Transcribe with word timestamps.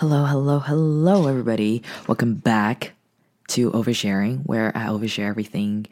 Hello, 0.00 0.24
hello, 0.24 0.60
hello, 0.60 1.26
everybody. 1.26 1.82
Welcome 2.08 2.36
back 2.36 2.94
to 3.48 3.70
Oversharing, 3.72 4.46
where 4.46 4.74
I 4.74 4.86
overshare 4.86 5.28
everything 5.28 5.88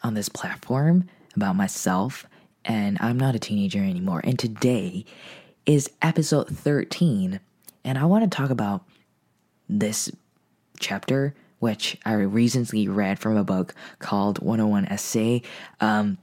on 0.00 0.14
this 0.14 0.28
platform 0.28 1.08
about 1.34 1.56
myself. 1.56 2.24
And 2.64 2.98
I'm 3.00 3.18
not 3.18 3.34
a 3.34 3.40
teenager 3.40 3.80
anymore. 3.80 4.20
And 4.22 4.38
today 4.38 5.04
is 5.66 5.90
episode 6.00 6.56
13. 6.56 7.40
And 7.82 7.98
I 7.98 8.04
want 8.04 8.22
to 8.22 8.30
talk 8.30 8.50
about 8.50 8.84
this 9.68 10.08
chapter, 10.78 11.34
which 11.58 11.98
I 12.04 12.12
recently 12.12 12.86
read 12.86 13.18
from 13.18 13.36
a 13.36 13.42
book 13.42 13.74
called 13.98 14.38
101 14.38 14.84
Essay. 14.84 15.42
Um, 15.80 16.18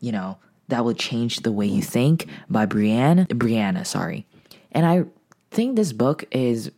you 0.00 0.12
know, 0.12 0.38
that 0.68 0.84
will 0.84 0.94
change 0.94 1.40
the 1.40 1.50
way 1.50 1.66
you 1.66 1.82
think 1.82 2.28
by 2.48 2.64
Brianne, 2.64 3.26
Brianna, 3.26 3.84
sorry. 3.84 4.24
And 4.70 4.86
I 4.86 5.06
think 5.50 5.74
this 5.74 5.92
book 5.92 6.24
is 6.30 6.70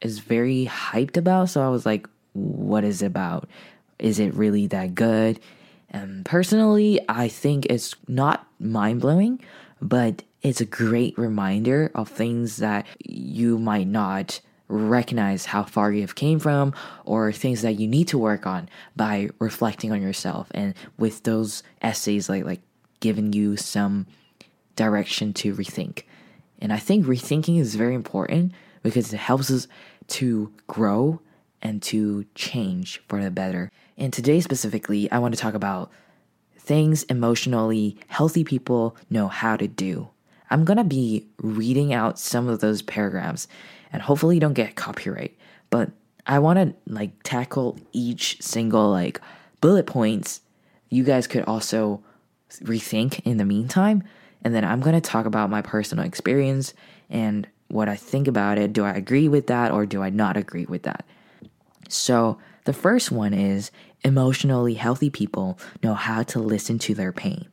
is 0.00 0.18
very 0.18 0.66
hyped 0.66 1.16
about. 1.16 1.50
So 1.50 1.62
I 1.62 1.68
was 1.68 1.86
like, 1.86 2.08
what 2.32 2.84
is 2.84 3.02
it 3.02 3.06
about? 3.06 3.48
Is 3.98 4.18
it 4.18 4.34
really 4.34 4.66
that 4.68 4.94
good? 4.94 5.40
And 5.90 6.24
personally, 6.24 7.00
I 7.08 7.28
think 7.28 7.66
it's 7.66 7.94
not 8.08 8.46
mind 8.58 9.00
blowing, 9.00 9.40
but 9.80 10.22
it's 10.42 10.60
a 10.60 10.66
great 10.66 11.16
reminder 11.16 11.90
of 11.94 12.08
things 12.08 12.58
that 12.58 12.86
you 13.04 13.58
might 13.58 13.86
not 13.86 14.40
recognize 14.68 15.46
how 15.46 15.62
far 15.62 15.92
you've 15.92 16.14
came 16.14 16.38
from 16.38 16.74
or 17.04 17.32
things 17.32 17.62
that 17.62 17.78
you 17.78 17.86
need 17.86 18.08
to 18.08 18.18
work 18.18 18.46
on 18.46 18.68
by 18.96 19.28
reflecting 19.38 19.92
on 19.92 20.02
yourself 20.02 20.48
and 20.52 20.74
with 20.98 21.22
those 21.22 21.62
essays 21.82 22.28
like 22.28 22.44
like 22.44 22.60
giving 22.98 23.32
you 23.32 23.56
some 23.56 24.06
direction 24.74 25.32
to 25.32 25.54
rethink 25.54 26.02
and 26.60 26.72
i 26.72 26.78
think 26.78 27.06
rethinking 27.06 27.60
is 27.60 27.76
very 27.76 27.94
important 27.94 28.52
because 28.86 29.12
it 29.12 29.18
helps 29.18 29.50
us 29.50 29.66
to 30.06 30.52
grow 30.68 31.20
and 31.60 31.82
to 31.82 32.24
change 32.36 33.02
for 33.08 33.20
the 33.20 33.32
better. 33.32 33.68
And 33.98 34.12
today, 34.12 34.40
specifically, 34.40 35.10
I 35.10 35.18
want 35.18 35.34
to 35.34 35.40
talk 35.40 35.54
about 35.54 35.90
things 36.56 37.02
emotionally 37.04 37.98
healthy 38.06 38.44
people 38.44 38.96
know 39.10 39.26
how 39.26 39.56
to 39.56 39.66
do. 39.66 40.08
I'm 40.50 40.64
going 40.64 40.76
to 40.76 40.84
be 40.84 41.26
reading 41.38 41.92
out 41.92 42.16
some 42.20 42.48
of 42.48 42.60
those 42.60 42.80
paragraphs 42.80 43.48
and 43.92 44.02
hopefully 44.02 44.38
don't 44.38 44.52
get 44.52 44.76
copyright, 44.76 45.36
but 45.68 45.90
I 46.24 46.38
want 46.38 46.58
to 46.60 46.92
like 46.92 47.10
tackle 47.24 47.80
each 47.92 48.40
single 48.40 48.88
like 48.88 49.20
bullet 49.60 49.86
points. 49.86 50.42
You 50.90 51.02
guys 51.02 51.26
could 51.26 51.42
also 51.44 52.04
rethink 52.62 53.20
in 53.24 53.38
the 53.38 53.44
meantime, 53.44 54.04
and 54.44 54.54
then 54.54 54.64
I'm 54.64 54.80
going 54.80 54.94
to 54.94 55.00
talk 55.00 55.26
about 55.26 55.50
my 55.50 55.60
personal 55.60 56.04
experience 56.04 56.72
and 57.10 57.48
what 57.76 57.88
I 57.88 57.94
think 57.94 58.26
about 58.26 58.58
it. 58.58 58.72
Do 58.72 58.84
I 58.84 58.92
agree 58.92 59.28
with 59.28 59.46
that 59.46 59.70
or 59.70 59.86
do 59.86 60.02
I 60.02 60.10
not 60.10 60.36
agree 60.36 60.66
with 60.66 60.82
that? 60.82 61.04
So, 61.88 62.38
the 62.64 62.72
first 62.72 63.12
one 63.12 63.32
is 63.32 63.70
emotionally 64.02 64.74
healthy 64.74 65.08
people 65.08 65.56
know 65.84 65.94
how 65.94 66.24
to 66.24 66.40
listen 66.40 66.80
to 66.80 66.94
their 66.94 67.12
pain. 67.12 67.46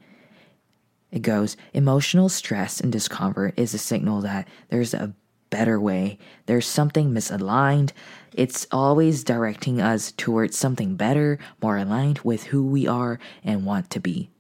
It 1.12 1.22
goes, 1.22 1.56
emotional 1.74 2.30
stress 2.30 2.80
and 2.80 2.92
discomfort 2.92 3.54
is 3.56 3.76
a 3.76 3.78
signal 3.78 4.22
that 4.22 4.48
there's 4.70 4.96
a 4.96 5.14
better 5.52 5.80
way, 5.80 6.18
there's 6.48 6.66
something 6.66 7.12
misaligned. 7.12 7.92
It's 8.34 8.66
always 8.72 9.24
directing 9.24 9.80
us 9.80 10.12
towards 10.12 10.58
something 10.58 10.96
better, 10.96 11.38
more 11.62 11.78
aligned 11.78 12.20
with 12.20 12.46
who 12.46 12.66
we 12.66 12.88
are 12.88 13.20
and 13.44 13.64
want 13.64 13.92
to 13.92 14.00
be. 14.00 14.32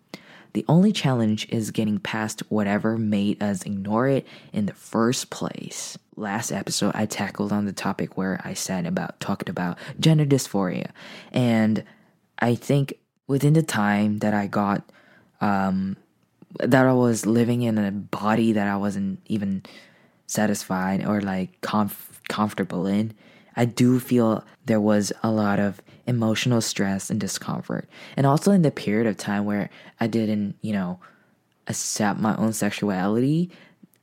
The 0.53 0.65
only 0.67 0.91
challenge 0.91 1.47
is 1.49 1.71
getting 1.71 1.99
past 1.99 2.41
whatever 2.49 2.97
made 2.97 3.41
us 3.41 3.63
ignore 3.63 4.07
it 4.07 4.27
in 4.51 4.67
the 4.67 4.73
first 4.73 5.29
place. 5.29 5.97
Last 6.15 6.51
episode, 6.51 6.91
I 6.93 7.07
tackled 7.07 7.51
on 7.51 7.65
the 7.65 7.73
topic 7.73 8.17
where 8.17 8.39
I 8.43 8.53
said 8.53 8.85
about 8.85 9.19
talked 9.19 9.49
about 9.49 9.79
gender 9.99 10.25
dysphoria, 10.25 10.91
and 11.31 11.83
I 12.37 12.53
think 12.53 12.93
within 13.27 13.53
the 13.53 13.63
time 13.63 14.19
that 14.19 14.35
I 14.35 14.45
got, 14.45 14.83
um, 15.41 15.97
that 16.59 16.85
I 16.85 16.93
was 16.93 17.25
living 17.25 17.63
in 17.63 17.79
a 17.79 17.91
body 17.91 18.53
that 18.53 18.67
I 18.67 18.77
wasn't 18.77 19.21
even 19.25 19.63
satisfied 20.27 21.03
or 21.03 21.19
like 21.19 21.61
comf- 21.61 22.21
comfortable 22.29 22.85
in, 22.85 23.13
I 23.55 23.65
do 23.65 23.99
feel 23.99 24.43
there 24.65 24.81
was 24.81 25.11
a 25.23 25.31
lot 25.31 25.59
of 25.59 25.81
emotional 26.05 26.61
stress 26.61 27.09
and 27.09 27.19
discomfort. 27.19 27.87
And 28.17 28.25
also 28.25 28.51
in 28.51 28.61
the 28.61 28.71
period 28.71 29.07
of 29.07 29.17
time 29.17 29.45
where 29.45 29.69
I 29.99 30.07
didn't, 30.07 30.55
you 30.61 30.73
know, 30.73 30.99
accept 31.67 32.19
my 32.19 32.35
own 32.35 32.53
sexuality, 32.53 33.49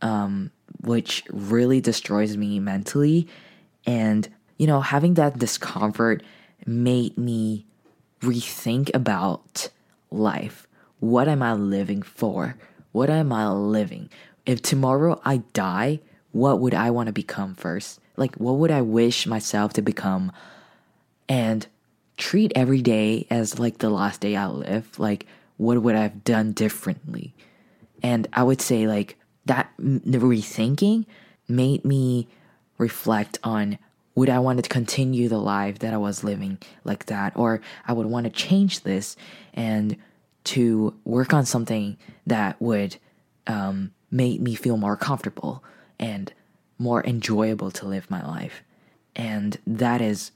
um, 0.01 0.51
which 0.81 1.25
really 1.31 1.81
destroys 1.81 2.37
me 2.37 2.59
mentally. 2.59 3.29
And, 3.87 4.29
you 4.57 4.67
know, 4.67 4.81
having 4.81 5.15
that 5.15 5.39
discomfort 5.39 6.23
made 6.67 7.19
me 7.19 7.67
rethink 8.21 8.91
about 8.95 9.69
life. 10.11 10.67
What 11.01 11.29
am 11.29 11.43
I 11.43 11.55
living 11.55 12.03
for? 12.03 12.57
What 12.93 13.11
am 13.11 13.33
I 13.33 13.49
living? 13.51 14.11
If 14.47 14.63
tomorrow 14.63 15.21
I 15.25 15.39
die, 15.53 16.01
what 16.33 16.61
would 16.61 16.75
I 16.75 16.91
want 16.91 17.07
to 17.09 17.13
become 17.13 17.55
first? 17.55 18.01
Like, 18.17 18.37
what 18.37 18.57
would 18.57 18.71
I 18.71 18.83
wish 18.83 19.27
myself 19.27 19.73
to 19.75 19.83
become? 19.83 20.33
And 21.29 21.67
treat 22.21 22.53
every 22.55 22.83
day 22.83 23.27
as 23.31 23.59
like 23.59 23.79
the 23.79 23.91
last 23.91 24.21
day 24.21 24.37
I 24.37 24.47
live. 24.47 24.99
Like, 24.99 25.27
what 25.57 25.83
would 25.83 25.97
I 25.97 26.03
have 26.03 26.23
done 26.23 26.53
differently? 26.53 27.35
And 28.03 28.29
I 28.33 28.43
would 28.43 28.61
say, 28.61 28.87
like, 28.87 29.17
that 29.47 29.73
rethinking 29.79 31.07
made 31.49 31.85
me 31.85 32.29
reflect 32.79 33.39
on 33.43 33.79
would 34.15 34.29
I 34.29 34.39
want 34.39 34.63
to 34.63 34.69
continue 34.69 35.29
the 35.29 35.39
life 35.39 35.79
that 35.79 35.95
I 35.95 35.97
was 35.97 36.25
living 36.25 36.59
like 36.85 37.07
that? 37.07 37.33
Or 37.37 37.61
I 37.87 37.93
would 37.93 38.07
want 38.07 38.25
to 38.25 38.31
change 38.31 38.81
this 38.81 39.17
and 39.55 39.97
to 40.45 40.95
work 41.05 41.33
on 41.33 41.47
something 41.47 41.97
that 42.27 42.61
would 42.61 42.97
um, 43.47 43.93
make 44.11 44.41
me 44.41 44.55
feel 44.55 44.77
more 44.77 44.97
comfortable 44.97 45.63
and 45.99 46.33
more 46.79 47.05
enjoyable 47.07 47.71
to 47.71 47.87
live 47.87 48.11
my 48.11 48.23
life. 48.27 48.63
And 49.15 49.59
that 49.67 50.01
is 50.01 50.33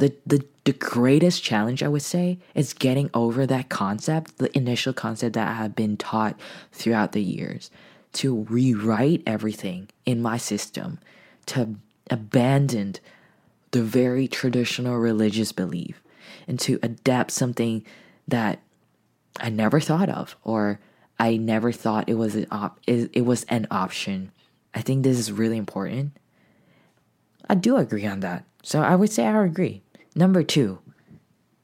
the, 0.00 0.14
the 0.26 0.44
the 0.64 0.72
greatest 0.72 1.42
challenge 1.42 1.82
I 1.82 1.88
would 1.88 2.02
say 2.02 2.38
is 2.54 2.74
getting 2.74 3.10
over 3.14 3.46
that 3.46 3.68
concept, 3.70 4.38
the 4.38 4.54
initial 4.56 4.92
concept 4.92 5.34
that 5.34 5.48
I 5.48 5.54
have 5.54 5.74
been 5.74 5.96
taught 5.96 6.38
throughout 6.70 7.12
the 7.12 7.22
years, 7.22 7.70
to 8.14 8.42
rewrite 8.48 9.22
everything 9.26 9.88
in 10.04 10.20
my 10.20 10.36
system, 10.36 10.98
to 11.46 11.76
abandon 12.10 12.96
the 13.70 13.82
very 13.82 14.28
traditional 14.28 14.98
religious 14.98 15.52
belief, 15.52 16.02
and 16.46 16.60
to 16.60 16.78
adapt 16.82 17.30
something 17.30 17.84
that 18.28 18.60
I 19.38 19.48
never 19.48 19.80
thought 19.80 20.08
of 20.08 20.36
or 20.44 20.78
I 21.18 21.36
never 21.36 21.72
thought 21.72 22.08
it 22.08 22.14
was 22.14 22.34
an 22.34 22.46
op- 22.50 22.80
it 22.86 23.24
was 23.24 23.44
an 23.44 23.66
option. 23.70 24.32
I 24.74 24.82
think 24.82 25.02
this 25.02 25.18
is 25.18 25.32
really 25.32 25.56
important. 25.56 26.16
I 27.48 27.54
do 27.54 27.76
agree 27.76 28.06
on 28.06 28.20
that. 28.20 28.44
So 28.62 28.82
I 28.82 28.94
would 28.94 29.10
say 29.10 29.26
I 29.26 29.44
agree. 29.44 29.82
Number 30.14 30.42
two, 30.42 30.80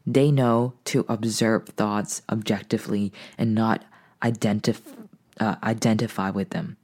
they 0.07 0.31
know 0.31 0.75
to 0.84 1.05
observe 1.09 1.69
thoughts 1.71 2.23
objectively 2.31 3.12
and 3.37 3.55
not 3.55 3.84
identif- 4.23 5.09
uh, 5.41 5.57
identify 5.62 6.31
with 6.31 6.51
them. 6.51 6.77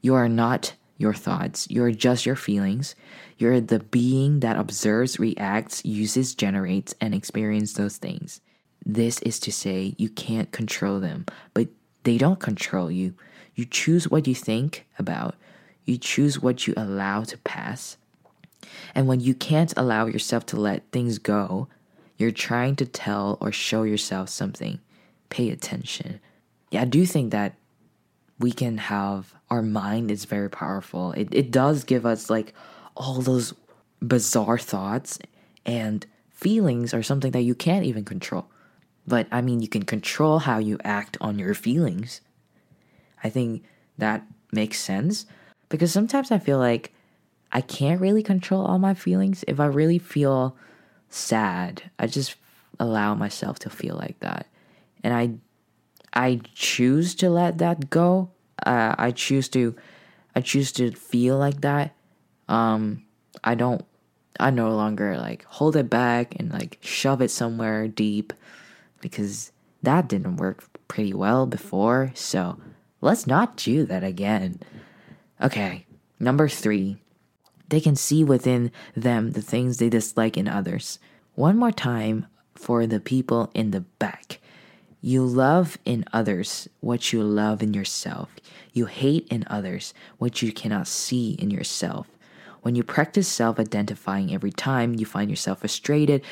You 0.00 0.14
are 0.14 0.28
not 0.28 0.74
your 0.96 1.14
thoughts, 1.14 1.66
you're 1.68 1.90
just 1.90 2.24
your 2.24 2.36
feelings. 2.36 2.94
You're 3.36 3.60
the 3.60 3.80
being 3.80 4.38
that 4.40 4.56
observes, 4.56 5.18
reacts, 5.18 5.84
uses, 5.84 6.34
generates, 6.34 6.94
and 7.00 7.12
experiences 7.12 7.74
those 7.74 7.96
things. 7.96 8.40
This 8.86 9.18
is 9.20 9.40
to 9.40 9.52
say, 9.52 9.96
you 9.98 10.08
can't 10.08 10.52
control 10.52 11.00
them, 11.00 11.26
but 11.52 11.68
they 12.04 12.18
don't 12.18 12.38
control 12.38 12.88
you. 12.88 13.14
You 13.56 13.64
choose 13.64 14.08
what 14.08 14.28
you 14.28 14.34
think 14.34 14.86
about, 14.98 15.34
you 15.84 15.98
choose 15.98 16.40
what 16.40 16.68
you 16.68 16.74
allow 16.76 17.24
to 17.24 17.38
pass, 17.38 17.96
and 18.94 19.06
when 19.06 19.20
you 19.20 19.34
can't 19.34 19.72
allow 19.76 20.06
yourself 20.06 20.46
to 20.46 20.60
let 20.60 20.90
things 20.92 21.18
go, 21.18 21.68
you're 22.16 22.30
trying 22.30 22.76
to 22.76 22.86
tell 22.86 23.38
or 23.40 23.52
show 23.52 23.82
yourself 23.82 24.28
something. 24.28 24.80
Pay 25.28 25.50
attention. 25.50 26.20
Yeah, 26.70 26.82
I 26.82 26.84
do 26.84 27.04
think 27.06 27.32
that 27.32 27.54
we 28.38 28.52
can 28.52 28.78
have 28.78 29.34
our 29.50 29.62
mind 29.62 30.10
is 30.10 30.24
very 30.24 30.50
powerful. 30.50 31.12
It 31.12 31.28
it 31.32 31.50
does 31.50 31.84
give 31.84 32.06
us 32.06 32.30
like 32.30 32.54
all 32.96 33.20
those 33.20 33.54
bizarre 34.00 34.58
thoughts 34.58 35.18
and 35.64 36.06
feelings 36.30 36.92
are 36.92 37.02
something 37.02 37.30
that 37.32 37.42
you 37.42 37.54
can't 37.54 37.84
even 37.84 38.04
control. 38.04 38.46
But 39.06 39.26
I 39.30 39.40
mean, 39.40 39.60
you 39.60 39.68
can 39.68 39.84
control 39.84 40.40
how 40.40 40.58
you 40.58 40.78
act 40.84 41.16
on 41.20 41.38
your 41.38 41.54
feelings. 41.54 42.20
I 43.22 43.30
think 43.30 43.64
that 43.98 44.24
makes 44.52 44.80
sense 44.80 45.26
because 45.68 45.92
sometimes 45.92 46.30
I 46.30 46.38
feel 46.38 46.58
like 46.58 46.92
I 47.52 47.60
can't 47.60 48.00
really 48.00 48.22
control 48.22 48.64
all 48.64 48.78
my 48.78 48.94
feelings. 48.94 49.44
If 49.46 49.60
I 49.60 49.66
really 49.66 49.98
feel 49.98 50.56
sad, 51.10 51.90
I 51.98 52.06
just 52.06 52.36
allow 52.80 53.14
myself 53.14 53.58
to 53.60 53.70
feel 53.70 53.94
like 53.96 54.18
that. 54.20 54.46
And 55.04 55.12
I 55.14 55.34
I 56.14 56.40
choose 56.54 57.14
to 57.16 57.30
let 57.30 57.58
that 57.58 57.90
go. 57.90 58.30
Uh, 58.64 58.94
I 58.98 59.10
choose 59.10 59.48
to 59.50 59.74
I 60.34 60.40
choose 60.40 60.72
to 60.72 60.92
feel 60.92 61.36
like 61.38 61.60
that. 61.60 61.94
Um 62.48 63.04
I 63.44 63.54
don't 63.54 63.84
I 64.40 64.50
no 64.50 64.74
longer 64.74 65.18
like 65.18 65.44
hold 65.44 65.76
it 65.76 65.90
back 65.90 66.34
and 66.38 66.50
like 66.50 66.78
shove 66.80 67.20
it 67.20 67.30
somewhere 67.30 67.86
deep 67.86 68.32
because 69.00 69.52
that 69.82 70.08
didn't 70.08 70.36
work 70.36 70.64
pretty 70.88 71.12
well 71.12 71.46
before. 71.46 72.12
So 72.14 72.58
let's 73.00 73.26
not 73.26 73.56
do 73.56 73.84
that 73.86 74.04
again. 74.04 74.60
Okay, 75.40 75.86
number 76.18 76.48
three. 76.48 76.98
They 77.72 77.80
can 77.80 77.96
see 77.96 78.22
within 78.22 78.70
them 78.94 79.30
the 79.30 79.40
things 79.40 79.78
they 79.78 79.88
dislike 79.88 80.36
in 80.36 80.46
others. 80.46 80.98
One 81.36 81.56
more 81.56 81.72
time 81.72 82.26
for 82.54 82.86
the 82.86 83.00
people 83.00 83.50
in 83.54 83.70
the 83.70 83.80
back. 83.80 84.40
You 85.00 85.24
love 85.24 85.78
in 85.86 86.04
others 86.12 86.68
what 86.80 87.14
you 87.14 87.22
love 87.22 87.62
in 87.62 87.72
yourself. 87.72 88.28
You 88.74 88.84
hate 88.84 89.26
in 89.28 89.46
others 89.46 89.94
what 90.18 90.42
you 90.42 90.52
cannot 90.52 90.86
see 90.86 91.32
in 91.38 91.50
yourself. 91.50 92.08
When 92.60 92.74
you 92.74 92.82
practice 92.82 93.26
self 93.26 93.58
identifying 93.58 94.34
every 94.34 94.52
time 94.52 94.96
you 94.96 95.06
find 95.06 95.30
yourself 95.30 95.60
frustrated 95.60 96.22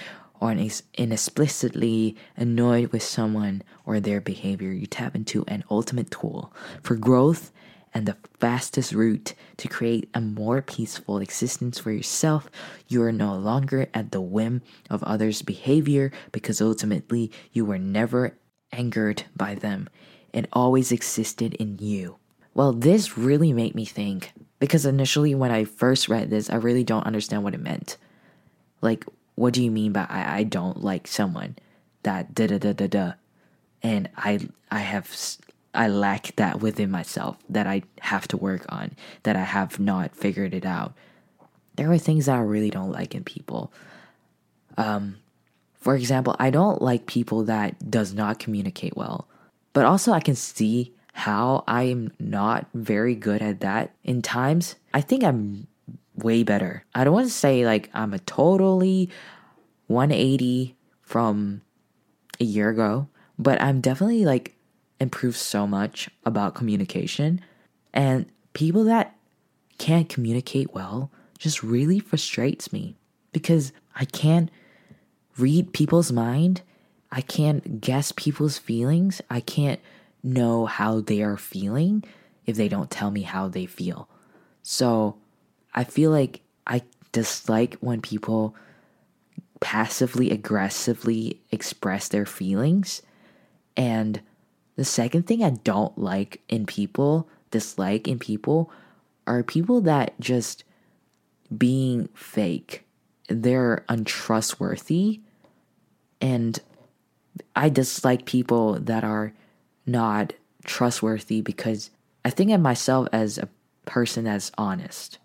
or 0.42 0.50
inexplicitly 0.52 2.16
annoyed 2.36 2.92
with 2.92 3.02
someone 3.02 3.62
or 3.86 3.98
their 3.98 4.20
behavior, 4.20 4.72
you 4.72 4.86
tap 4.86 5.16
into 5.16 5.46
an 5.48 5.64
ultimate 5.70 6.10
tool 6.10 6.52
for 6.82 6.96
growth 6.96 7.50
and 7.92 8.06
the 8.06 8.16
fastest 8.38 8.92
route 8.92 9.34
to 9.56 9.68
create 9.68 10.08
a 10.14 10.20
more 10.20 10.62
peaceful 10.62 11.18
existence 11.18 11.78
for 11.78 11.90
yourself. 11.90 12.48
You 12.88 13.02
are 13.02 13.12
no 13.12 13.34
longer 13.34 13.88
at 13.92 14.12
the 14.12 14.20
whim 14.20 14.62
of 14.88 15.02
others' 15.02 15.42
behavior 15.42 16.12
because 16.32 16.60
ultimately 16.60 17.30
you 17.52 17.64
were 17.64 17.78
never 17.78 18.36
angered 18.72 19.24
by 19.36 19.54
them. 19.54 19.88
It 20.32 20.48
always 20.52 20.92
existed 20.92 21.54
in 21.54 21.78
you. 21.78 22.16
Well, 22.54 22.72
this 22.72 23.18
really 23.18 23.52
made 23.52 23.74
me 23.74 23.84
think 23.84 24.32
because 24.58 24.84
initially, 24.84 25.34
when 25.34 25.50
I 25.50 25.64
first 25.64 26.08
read 26.08 26.30
this, 26.30 26.50
I 26.50 26.56
really 26.56 26.84
don't 26.84 27.06
understand 27.06 27.42
what 27.42 27.54
it 27.54 27.60
meant. 27.60 27.96
Like, 28.82 29.04
what 29.34 29.54
do 29.54 29.64
you 29.64 29.70
mean 29.70 29.92
by 29.92 30.06
I, 30.08 30.38
I 30.38 30.42
don't 30.44 30.82
like 30.82 31.06
someone 31.06 31.56
that 32.02 32.34
da 32.34 32.46
da 32.46 32.58
da 32.58 32.72
da 32.72 32.86
da? 32.86 33.12
And 33.82 34.10
I 34.16 34.48
I 34.70 34.80
have 34.80 35.08
I 35.72 35.88
lack 35.88 36.34
that 36.36 36.60
within 36.60 36.90
myself 36.90 37.36
that 37.48 37.66
I 37.66 37.82
have 38.00 38.26
to 38.28 38.36
work 38.36 38.64
on 38.68 38.92
that 39.22 39.36
I 39.36 39.44
have 39.44 39.78
not 39.78 40.16
figured 40.16 40.54
it 40.54 40.66
out. 40.66 40.94
There 41.76 41.90
are 41.90 41.98
things 41.98 42.26
that 42.26 42.36
I 42.36 42.40
really 42.40 42.70
don't 42.70 42.90
like 42.90 43.14
in 43.14 43.24
people. 43.24 43.72
Um, 44.76 45.18
for 45.74 45.94
example, 45.94 46.36
I 46.38 46.50
don't 46.50 46.82
like 46.82 47.06
people 47.06 47.44
that 47.44 47.90
does 47.90 48.12
not 48.12 48.38
communicate 48.38 48.96
well. 48.96 49.28
But 49.72 49.84
also 49.84 50.12
I 50.12 50.20
can 50.20 50.34
see 50.34 50.92
how 51.12 51.64
I'm 51.66 52.12
not 52.18 52.66
very 52.74 53.14
good 53.14 53.40
at 53.40 53.60
that 53.60 53.94
in 54.04 54.22
times. 54.22 54.74
I 54.92 55.00
think 55.00 55.22
I'm 55.22 55.68
way 56.16 56.42
better. 56.42 56.84
I 56.94 57.04
don't 57.04 57.14
want 57.14 57.28
to 57.28 57.32
say 57.32 57.64
like 57.64 57.90
I'm 57.94 58.12
a 58.12 58.18
totally 58.18 59.08
180 59.86 60.76
from 61.02 61.62
a 62.38 62.44
year 62.44 62.70
ago, 62.70 63.08
but 63.38 63.60
I'm 63.60 63.80
definitely 63.80 64.24
like 64.24 64.54
improved 65.00 65.36
so 65.36 65.66
much 65.66 66.08
about 66.24 66.54
communication. 66.54 67.40
And 67.92 68.26
people 68.52 68.84
that 68.84 69.16
can't 69.78 70.08
communicate 70.08 70.74
well 70.74 71.10
just 71.38 71.62
really 71.62 71.98
frustrates 71.98 72.72
me 72.72 72.96
because 73.32 73.72
I 73.96 74.04
can't 74.04 74.50
read 75.38 75.72
people's 75.72 76.12
mind. 76.12 76.62
I 77.10 77.22
can't 77.22 77.80
guess 77.80 78.12
people's 78.12 78.58
feelings. 78.58 79.20
I 79.30 79.40
can't 79.40 79.80
know 80.22 80.66
how 80.66 81.00
they 81.00 81.22
are 81.22 81.38
feeling 81.38 82.04
if 82.46 82.56
they 82.56 82.68
don't 82.68 82.90
tell 82.90 83.10
me 83.10 83.22
how 83.22 83.48
they 83.48 83.66
feel. 83.66 84.08
So 84.62 85.16
I 85.74 85.84
feel 85.84 86.10
like 86.10 86.42
I 86.66 86.82
dislike 87.12 87.76
when 87.80 88.02
people 88.02 88.54
passively 89.60 90.30
aggressively 90.30 91.40
express 91.50 92.08
their 92.08 92.26
feelings. 92.26 93.02
And 93.76 94.20
the 94.80 94.84
second 94.86 95.26
thing 95.26 95.44
I 95.44 95.50
don't 95.50 95.98
like 95.98 96.40
in 96.48 96.64
people, 96.64 97.28
dislike 97.50 98.08
in 98.08 98.18
people, 98.18 98.72
are 99.26 99.42
people 99.42 99.82
that 99.82 100.18
just 100.18 100.64
being 101.54 102.08
fake. 102.14 102.86
They're 103.28 103.84
untrustworthy. 103.90 105.20
And 106.18 106.58
I 107.54 107.68
dislike 107.68 108.24
people 108.24 108.80
that 108.80 109.04
are 109.04 109.34
not 109.84 110.32
trustworthy 110.64 111.42
because 111.42 111.90
I 112.24 112.30
think 112.30 112.50
of 112.50 112.62
myself 112.62 113.06
as 113.12 113.36
a 113.36 113.50
person 113.84 114.24
that's 114.24 114.50
honest. 114.56 115.18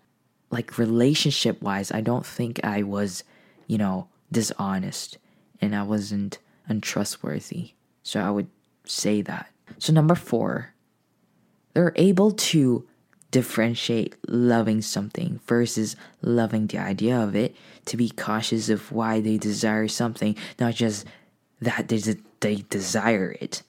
Like 0.50 0.76
relationship 0.76 1.62
wise, 1.62 1.90
I 1.90 2.02
don't 2.02 2.26
think 2.26 2.62
I 2.62 2.82
was, 2.82 3.24
you 3.66 3.78
know, 3.78 4.08
dishonest 4.30 5.16
and 5.62 5.74
I 5.74 5.82
wasn't 5.82 6.40
untrustworthy. 6.68 7.72
So 8.02 8.20
I 8.20 8.28
would 8.28 8.48
say 8.88 9.22
that. 9.22 9.50
So, 9.78 9.92
number 9.92 10.14
four, 10.14 10.74
they're 11.74 11.92
able 11.96 12.32
to 12.32 12.86
differentiate 13.30 14.14
loving 14.28 14.80
something 14.80 15.40
versus 15.46 15.96
loving 16.22 16.66
the 16.68 16.78
idea 16.78 17.18
of 17.18 17.34
it, 17.34 17.54
to 17.84 17.96
be 17.96 18.08
cautious 18.08 18.68
of 18.68 18.92
why 18.92 19.20
they 19.20 19.36
desire 19.36 19.88
something, 19.88 20.36
not 20.58 20.74
just 20.74 21.04
that 21.60 21.88
they, 21.88 22.00
they 22.40 22.56
desire 22.70 23.36
it. 23.40 23.62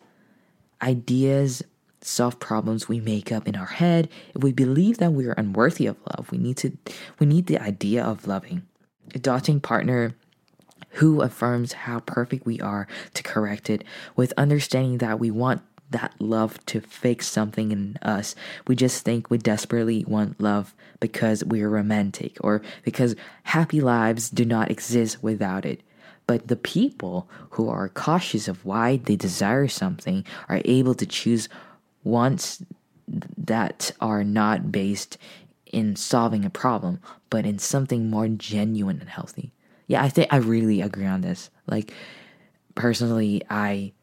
Ideas 0.81 1.63
solve 2.01 2.39
problems 2.39 2.87
we 2.87 2.99
make 2.99 3.31
up 3.31 3.47
in 3.47 3.55
our 3.55 3.65
head. 3.65 4.07
If 4.33 4.43
we 4.43 4.53
believe 4.53 4.99
that 4.99 5.11
we 5.11 5.25
are 5.25 5.33
unworthy 5.33 5.87
of 5.87 5.97
love 6.15 6.31
we 6.31 6.37
need 6.37 6.57
to 6.57 6.71
we 7.19 7.25
need 7.25 7.47
the 7.47 7.59
idea 7.59 8.03
of 8.03 8.27
loving. 8.27 8.63
A 9.15 9.19
doting 9.19 9.59
partner 9.59 10.13
who 10.91 11.21
affirms 11.21 11.73
how 11.73 11.99
perfect 11.99 12.45
we 12.45 12.59
are 12.59 12.87
to 13.13 13.23
correct 13.23 13.69
it 13.69 13.83
with 14.15 14.33
understanding 14.37 14.97
that 14.99 15.19
we 15.19 15.31
want 15.31 15.61
that 15.89 16.13
love 16.19 16.63
to 16.65 16.81
fix 16.81 17.27
something 17.27 17.71
in 17.71 17.97
us 18.01 18.35
we 18.67 18.75
just 18.75 19.05
think 19.05 19.29
we 19.29 19.37
desperately 19.37 20.03
want 20.05 20.39
love 20.41 20.75
because 20.99 21.45
we're 21.45 21.69
romantic 21.69 22.35
or 22.41 22.61
because 22.83 23.15
happy 23.43 23.79
lives 23.79 24.29
do 24.29 24.43
not 24.43 24.69
exist 24.69 25.23
without 25.23 25.65
it 25.65 25.81
but 26.27 26.49
the 26.49 26.57
people 26.57 27.29
who 27.51 27.69
are 27.69 27.87
cautious 27.87 28.49
of 28.49 28.65
why 28.65 28.97
they 28.97 29.15
desire 29.15 29.69
something 29.69 30.25
are 30.49 30.61
able 30.65 30.93
to 30.93 31.05
choose 31.05 31.47
wants 32.03 32.61
that 33.07 33.91
are 34.01 34.23
not 34.23 34.71
based 34.71 35.17
in 35.65 35.95
solving 35.95 36.45
a 36.45 36.49
problem, 36.49 36.99
but 37.29 37.45
in 37.45 37.57
something 37.59 38.09
more 38.09 38.27
genuine 38.27 38.99
and 38.99 39.09
healthy. 39.09 39.51
Yeah, 39.87 40.03
I 40.03 40.09
think 40.09 40.31
I 40.31 40.37
really 40.37 40.81
agree 40.81 41.05
on 41.05 41.21
this. 41.21 41.49
Like, 41.65 41.93
personally, 42.75 43.41
I 43.49 43.93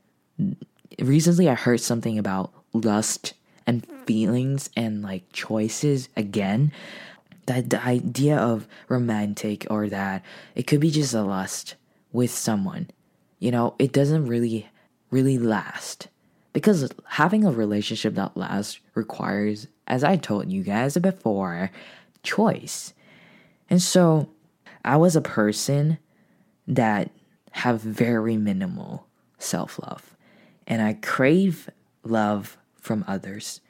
recently 0.99 1.49
I 1.49 1.55
heard 1.55 1.81
something 1.81 2.19
about 2.19 2.53
lust 2.73 3.35
and 3.67 3.87
feelings 4.07 4.71
and 4.77 5.03
like 5.03 5.31
choices 5.33 6.09
again. 6.17 6.73
That 7.47 7.69
the 7.69 7.85
idea 7.85 8.39
of 8.39 8.67
romantic 8.89 9.67
or 9.69 9.89
that 9.91 10.25
it 10.55 10.67
could 10.67 10.81
be 10.81 10.91
just 10.91 11.13
a 11.13 11.23
lust 11.23 11.75
with 12.11 12.31
someone, 12.31 12.89
you 13.39 13.51
know, 13.51 13.75
it 13.79 13.93
doesn't 13.93 14.27
really, 14.27 14.69
really 15.11 15.37
last. 15.39 16.09
Because 16.55 16.91
having 17.07 17.45
a 17.45 17.51
relationship 17.51 18.15
that 18.15 18.37
lasts 18.37 18.81
requires, 18.95 19.67
as 19.87 20.03
I 20.03 20.17
told 20.17 20.51
you 20.51 20.63
guys 20.63 20.97
before, 20.97 21.71
choice. 22.23 22.95
And 23.69 23.83
so 23.83 24.31
I 24.85 24.97
was 24.97 25.17
a 25.17 25.21
person 25.21 25.99
that 26.67 27.11
have 27.53 27.81
very 27.81 28.37
minimal 28.37 29.07
self-love. 29.39 30.17
And 30.67 30.83
I 30.83 30.95
crave 30.95 31.69
love 32.03 32.59
from 32.81 33.05
others 33.07 33.61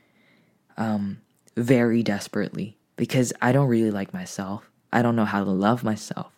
um, 0.77 1.21
very 1.57 2.03
desperately 2.03 2.79
because 2.97 3.33
I 3.43 3.53
don't 3.53 3.69
really 3.69 3.91
like 3.91 4.13
myself. 4.15 4.71
I 4.93 5.03
don't 5.03 5.17
know 5.17 5.25
how 5.25 5.45
to 5.45 5.51
love 5.51 5.85
myself. 5.85 6.33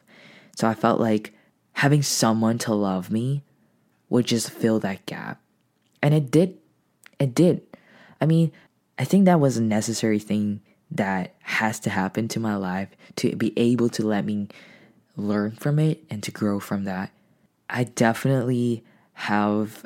So 0.57 0.67
I 0.67 0.75
felt 0.75 1.01
like 1.01 1.35
having 1.73 2.03
someone 2.03 2.59
to 2.59 2.75
love 2.75 3.11
me 3.11 3.45
would 4.09 4.27
just 4.27 4.51
fill 4.51 4.79
that 4.81 5.05
gap. 5.07 5.41
And 6.03 6.15
it 6.15 6.31
did. 6.31 6.59
It 7.19 7.35
did. 7.35 7.63
I 8.21 8.27
mean, 8.27 8.53
I 8.99 9.05
think 9.05 9.27
that 9.27 9.41
was 9.41 9.57
a 9.57 9.63
necessary 9.63 10.19
thing 10.19 10.63
that 10.91 11.35
has 11.41 11.81
to 11.81 11.91
happen 11.91 12.29
to 12.29 12.41
my 12.41 12.57
life 12.57 12.89
to 13.17 13.35
be 13.37 13.53
able 13.57 13.89
to 13.91 14.07
let 14.07 14.25
me 14.25 14.49
learn 15.17 15.53
from 15.53 15.79
it 15.79 16.05
and 16.11 16.23
to 16.23 16.31
grow 16.31 16.61
from 16.61 16.85
that. 16.85 17.11
I 17.69 17.85
definitely 17.85 18.85
have 19.15 19.85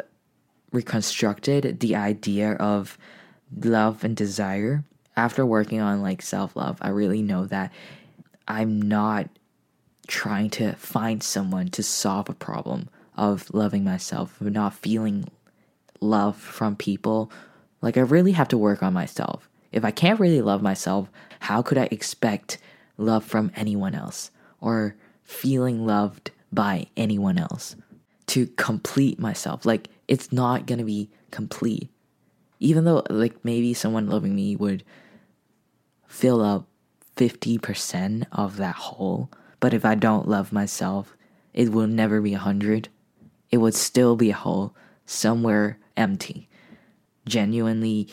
reconstructed 0.73 1.80
the 1.80 1.97
idea 1.97 2.52
of 2.52 2.99
love 3.57 4.04
and 4.04 4.16
desire 4.16 4.85
after 5.16 5.45
working 5.45 5.80
on 5.80 6.02
like 6.02 6.23
self 6.23 6.57
love. 6.57 6.78
I 6.80 6.88
really 6.88 7.23
know 7.23 7.47
that 7.47 7.73
I'm 8.47 8.80
not 8.80 9.28
trying 10.07 10.50
to 10.50 10.73
find 10.75 11.23
someone 11.23 11.69
to 11.69 11.83
solve 11.83 12.28
a 12.28 12.35
problem 12.35 12.88
of 13.16 13.52
loving 13.54 13.85
myself, 13.85 14.40
of 14.40 14.50
not 14.52 14.75
feeling 14.75 15.28
love 16.00 16.37
from 16.37 16.75
people. 16.75 17.30
Like, 17.83 17.97
I 17.97 18.00
really 18.00 18.33
have 18.33 18.49
to 18.49 18.59
work 18.59 18.83
on 18.83 18.92
myself. 18.92 19.50
If 19.73 19.85
I 19.85 19.91
can't 19.91 20.21
really 20.21 20.43
love 20.43 20.62
myself, 20.62 21.11
how 21.41 21.62
could 21.62 21.79
I 21.79 21.89
expect 21.91 22.59
love 22.97 23.25
from 23.25 23.50
anyone 23.57 23.95
else 23.95 24.31
or 24.61 24.95
feeling 25.23 25.87
loved 25.87 26.31
by 26.53 26.87
anyone 26.97 27.39
else 27.39 27.77
to 28.27 28.47
complete 28.49 29.19
myself. 29.19 29.65
Like 29.65 29.89
it's 30.07 30.33
not 30.33 30.67
gonna 30.67 30.85
be 30.85 31.11
complete. 31.31 31.89
Even 32.59 32.85
though 32.85 33.03
like 33.09 33.45
maybe 33.45 33.75
someone 33.75 34.09
loving 34.09 34.35
me 34.35 34.57
would 34.57 34.85
fill 36.07 36.43
up 36.43 36.67
50% 37.17 38.27
of 38.33 38.57
that 38.57 38.75
hole, 38.75 39.31
but 39.61 39.75
if 39.75 39.85
I 39.85 39.95
don't 39.95 40.29
love 40.29 40.53
myself, 40.53 41.17
it 41.53 41.71
will 41.71 41.87
never 41.87 42.21
be 42.21 42.35
a 42.35 42.39
100. 42.39 42.89
It 43.50 43.59
would 43.59 43.75
still 43.75 44.17
be 44.17 44.31
a 44.31 44.35
hole 44.37 44.75
somewhere 45.07 45.79
empty. 45.97 46.49
Genuinely 47.27 48.09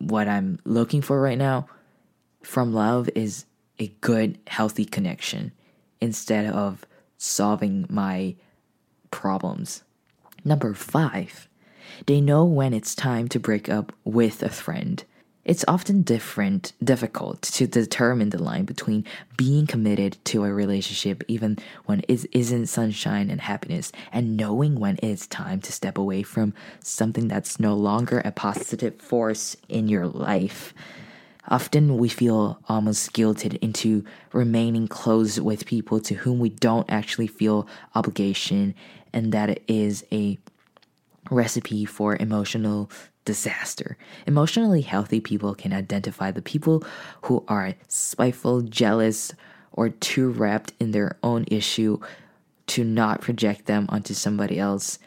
what 0.00 0.26
I'm 0.26 0.58
looking 0.64 1.02
for 1.02 1.20
right 1.20 1.38
now 1.38 1.68
from 2.42 2.72
love 2.72 3.08
is 3.14 3.44
a 3.78 3.88
good 4.00 4.38
healthy 4.46 4.84
connection 4.84 5.52
instead 6.00 6.46
of 6.46 6.84
solving 7.18 7.86
my 7.88 8.34
problems. 9.10 9.82
Number 10.44 10.72
five, 10.74 11.48
they 12.06 12.20
know 12.20 12.44
when 12.44 12.72
it's 12.72 12.94
time 12.94 13.28
to 13.28 13.38
break 13.38 13.68
up 13.68 13.92
with 14.04 14.42
a 14.42 14.48
friend. 14.48 15.04
It's 15.50 15.64
often 15.66 16.02
different, 16.02 16.74
difficult 16.84 17.42
to 17.42 17.66
determine 17.66 18.30
the 18.30 18.40
line 18.40 18.66
between 18.66 19.04
being 19.36 19.66
committed 19.66 20.16
to 20.26 20.44
a 20.44 20.52
relationship 20.52 21.24
even 21.26 21.58
when 21.86 22.02
it 22.06 22.24
isn't 22.30 22.66
sunshine 22.66 23.30
and 23.30 23.40
happiness 23.40 23.90
and 24.12 24.36
knowing 24.36 24.78
when 24.78 25.00
it's 25.02 25.26
time 25.26 25.60
to 25.62 25.72
step 25.72 25.98
away 25.98 26.22
from 26.22 26.54
something 26.78 27.26
that's 27.26 27.58
no 27.58 27.74
longer 27.74 28.22
a 28.24 28.30
positive 28.30 29.00
force 29.02 29.56
in 29.68 29.88
your 29.88 30.06
life. 30.06 30.72
Often 31.48 31.98
we 31.98 32.08
feel 32.08 32.60
almost 32.68 33.12
guilted 33.12 33.58
into 33.60 34.04
remaining 34.32 34.86
close 34.86 35.40
with 35.40 35.66
people 35.66 35.98
to 36.02 36.14
whom 36.14 36.38
we 36.38 36.50
don't 36.50 36.88
actually 36.88 37.26
feel 37.26 37.66
obligation, 37.96 38.72
and 39.12 39.32
that 39.32 39.50
it 39.50 39.64
is 39.66 40.04
a 40.12 40.38
recipe 41.28 41.84
for 41.84 42.16
emotional 42.16 42.88
disaster. 43.24 43.96
Emotionally 44.26 44.80
healthy 44.80 45.20
people 45.20 45.54
can 45.54 45.72
identify 45.72 46.30
the 46.30 46.42
people 46.42 46.84
who 47.22 47.44
are 47.48 47.74
spiteful, 47.88 48.62
jealous, 48.62 49.32
or 49.72 49.88
too 49.88 50.30
wrapped 50.30 50.72
in 50.80 50.90
their 50.90 51.16
own 51.22 51.44
issue 51.50 51.98
to 52.66 52.84
not 52.84 53.20
project 53.20 53.66
them 53.66 53.86
onto 53.88 54.14
somebody 54.14 54.58
else. 54.58 54.98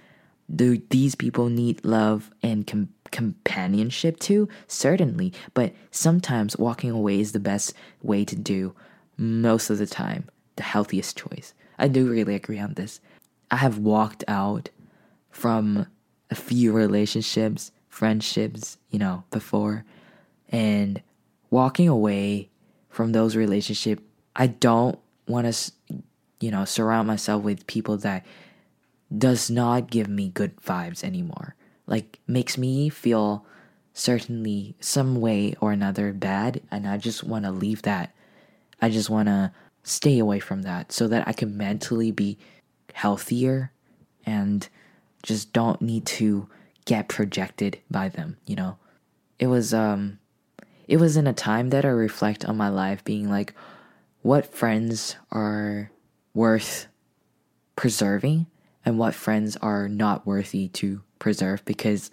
Do 0.54 0.82
these 0.90 1.16
people 1.16 1.50
need 1.50 1.84
love 1.86 2.30
and 2.42 2.68
com- 2.68 2.90
companionship 3.12 4.20
too? 4.20 4.50
Certainly, 4.68 5.34
but 5.54 5.74
sometimes 5.92 6.58
walking 6.58 6.92
away 6.92 7.20
is 7.20 7.32
the 7.32 7.40
best 7.40 7.74
way 8.02 8.26
to 8.26 8.36
do, 8.36 8.76
most 9.18 9.70
of 9.70 9.78
the 9.78 9.88
time, 9.88 10.30
the 10.56 10.64
healthiest 10.64 11.18
choice. 11.18 11.54
I 11.80 11.88
do 11.88 12.10
really 12.10 12.36
agree 12.36 12.60
on 12.60 12.74
this. 12.74 13.00
I 13.50 13.58
have 13.58 13.78
walked 13.78 14.24
out 14.28 14.70
from 15.30 15.88
a 16.30 16.36
few 16.36 16.72
relationships, 16.72 17.72
friendships, 17.94 18.78
you 18.90 19.00
know, 19.00 19.24
before, 19.32 19.86
and 20.50 21.02
walking 21.50 21.88
away 21.88 22.50
from 22.90 23.12
those 23.12 23.36
relationships, 23.36 24.02
I 24.36 24.48
don't 24.48 24.98
want 25.28 25.52
to, 25.54 25.72
you 26.40 26.52
know, 26.52 26.66
surround 26.66 27.08
myself 27.08 27.44
with 27.44 27.68
people 27.68 27.98
that 27.98 28.26
does 29.16 29.50
not 29.50 29.92
give 29.92 30.08
me 30.08 30.30
good 30.30 30.58
vibes 30.58 31.04
anymore 31.04 31.56
like 31.88 32.20
makes 32.28 32.58
me 32.58 32.90
feel 32.90 33.46
certainly 33.94 34.76
some 34.80 35.20
way 35.20 35.54
or 35.62 35.72
another 35.72 36.14
bad 36.14 36.62
and 36.72 36.88
I 36.88 36.98
just 36.98 37.24
want 37.24 37.46
to 37.46 37.52
leave 37.52 37.84
that. 37.84 38.14
I 38.82 38.90
just 38.90 39.10
want 39.10 39.28
to 39.28 39.52
stay 39.84 40.20
away 40.20 40.40
from 40.40 40.64
that 40.64 40.92
so 40.92 41.08
that 41.08 41.28
I 41.28 41.34
can 41.34 41.58
mentally 41.58 42.12
be 42.12 42.38
healthier 42.94 43.72
and 44.26 44.68
just 45.22 45.54
don't 45.54 45.82
need 45.82 46.06
to 46.06 46.48
get 46.86 47.08
projected 47.08 47.80
by 47.90 48.10
them, 48.10 48.38
you 48.46 48.56
know. 48.56 48.78
It 49.40 49.48
was 49.48 49.74
um 49.74 50.20
it 50.88 50.98
was 50.98 51.18
in 51.18 51.28
a 51.28 51.34
time 51.34 51.70
that 51.70 51.86
I 51.86 51.90
reflect 51.90 52.46
on 52.46 52.58
my 52.58 52.70
life 52.70 53.04
being 53.04 53.30
like 53.30 53.54
what 54.22 54.46
friends 54.46 55.16
are 55.32 55.92
worth 56.34 56.88
preserving 57.76 58.48
and 58.86 58.98
what 58.98 59.16
friends 59.16 59.58
are 59.58 59.88
not 59.88 60.26
worthy 60.26 60.68
to 60.70 61.02
preserve 61.20 61.64
because 61.66 62.12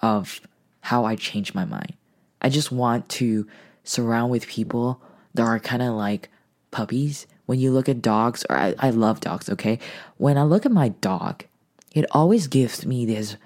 of 0.00 0.40
how 0.80 1.04
I 1.04 1.16
changed 1.16 1.54
my 1.54 1.64
mind. 1.64 1.94
I 2.40 2.48
just 2.48 2.72
want 2.72 3.08
to 3.10 3.46
surround 3.84 4.30
with 4.30 4.46
people 4.46 5.02
that 5.34 5.42
are 5.42 5.58
kind 5.58 5.82
of 5.82 5.94
like 5.94 6.30
puppies. 6.70 7.26
When 7.46 7.58
you 7.58 7.70
look 7.70 7.88
at 7.88 8.02
dogs, 8.02 8.44
or 8.48 8.56
I, 8.56 8.74
I 8.78 8.90
love 8.90 9.20
dogs, 9.20 9.48
okay? 9.48 9.78
When 10.18 10.36
I 10.36 10.42
look 10.42 10.66
at 10.66 10.72
my 10.72 10.90
dog, 10.90 11.44
it 11.94 12.04
always 12.12 12.46
gives 12.46 12.84
me 12.84 13.06
this 13.06 13.36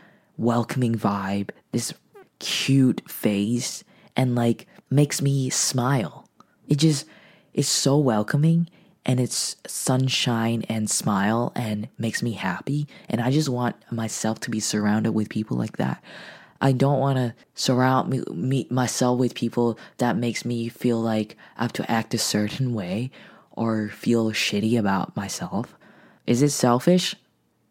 welcoming 0.42 0.94
vibe, 0.94 1.50
this 1.70 1.94
cute 2.38 3.08
face, 3.08 3.84
and 4.16 4.34
like 4.34 4.66
makes 4.90 5.22
me 5.22 5.49
smile. 5.49 6.28
It 6.68 6.76
just 6.76 7.06
is 7.54 7.68
so 7.68 7.99
welcoming 7.99 8.68
and 9.04 9.18
it's 9.18 9.56
sunshine 9.66 10.64
and 10.68 10.90
smile 10.90 11.52
and 11.54 11.88
makes 11.99 12.22
me 12.22 12.32
happy. 12.32 12.87
And 13.08 13.20
I 13.20 13.30
just 13.30 13.49
want 13.49 13.76
myself 13.90 14.40
to 14.40 14.50
be 14.50 14.61
surrounded 14.61 15.12
with 15.12 15.28
people 15.28 15.56
like 15.56 15.76
that. 15.78 16.02
I 16.61 16.70
don't 16.70 17.00
want 17.00 17.18
to 17.18 17.34
surround 17.54 18.08
me, 18.11 18.22
me, 18.32 18.66
myself 18.70 19.18
with 19.18 19.34
people 19.34 19.78
that 19.99 20.16
makes 20.16 20.44
me 20.44 20.68
feel 20.68 21.00
like 21.00 21.37
I 21.56 21.62
have 21.62 21.72
to 21.75 21.90
act 21.90 22.14
a 22.14 22.18
certain 22.18 22.72
way 22.72 23.11
or 23.50 23.88
feel 23.88 24.30
shitty 24.30 24.78
about 24.78 25.16
myself. 25.16 25.75
Is 26.26 26.40
it 26.40 26.50
selfish? 26.50 27.16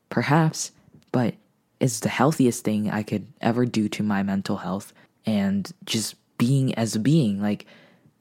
Perhaps, 0.09 0.71
but 1.13 1.35
it's 1.81 1.99
the 1.99 2.09
healthiest 2.09 2.63
thing 2.63 2.91
I 2.91 3.01
could 3.01 3.25
ever 3.41 3.65
do 3.65 3.89
to 3.89 4.03
my 4.03 4.21
mental 4.21 4.57
health 4.57 4.93
and 5.25 5.69
just 5.83 6.15
being 6.37 6.75
as 6.75 6.95
a 6.95 6.99
being. 6.99 7.41
Like, 7.41 7.65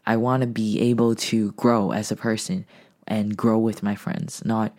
I 0.06 0.16
want 0.16 0.40
to 0.40 0.46
be 0.46 0.80
able 0.80 1.14
to 1.14 1.52
grow 1.52 1.92
as 1.92 2.10
a 2.10 2.16
person 2.16 2.64
and 3.06 3.36
grow 3.36 3.58
with 3.58 3.82
my 3.82 3.94
friends, 3.94 4.42
not 4.46 4.74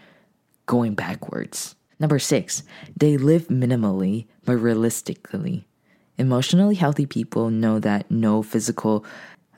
going 0.66 0.96
backwards. 0.96 1.76
Number 2.00 2.18
six, 2.18 2.64
they 2.98 3.18
live 3.18 3.48
minimally 3.50 4.26
but 4.46 4.58
realistically. 4.58 5.68
Emotionally 6.18 6.76
healthy 6.76 7.06
people 7.06 7.52
know 7.52 7.80
that 7.80 8.10
no 8.10 8.42
physical 8.42 9.06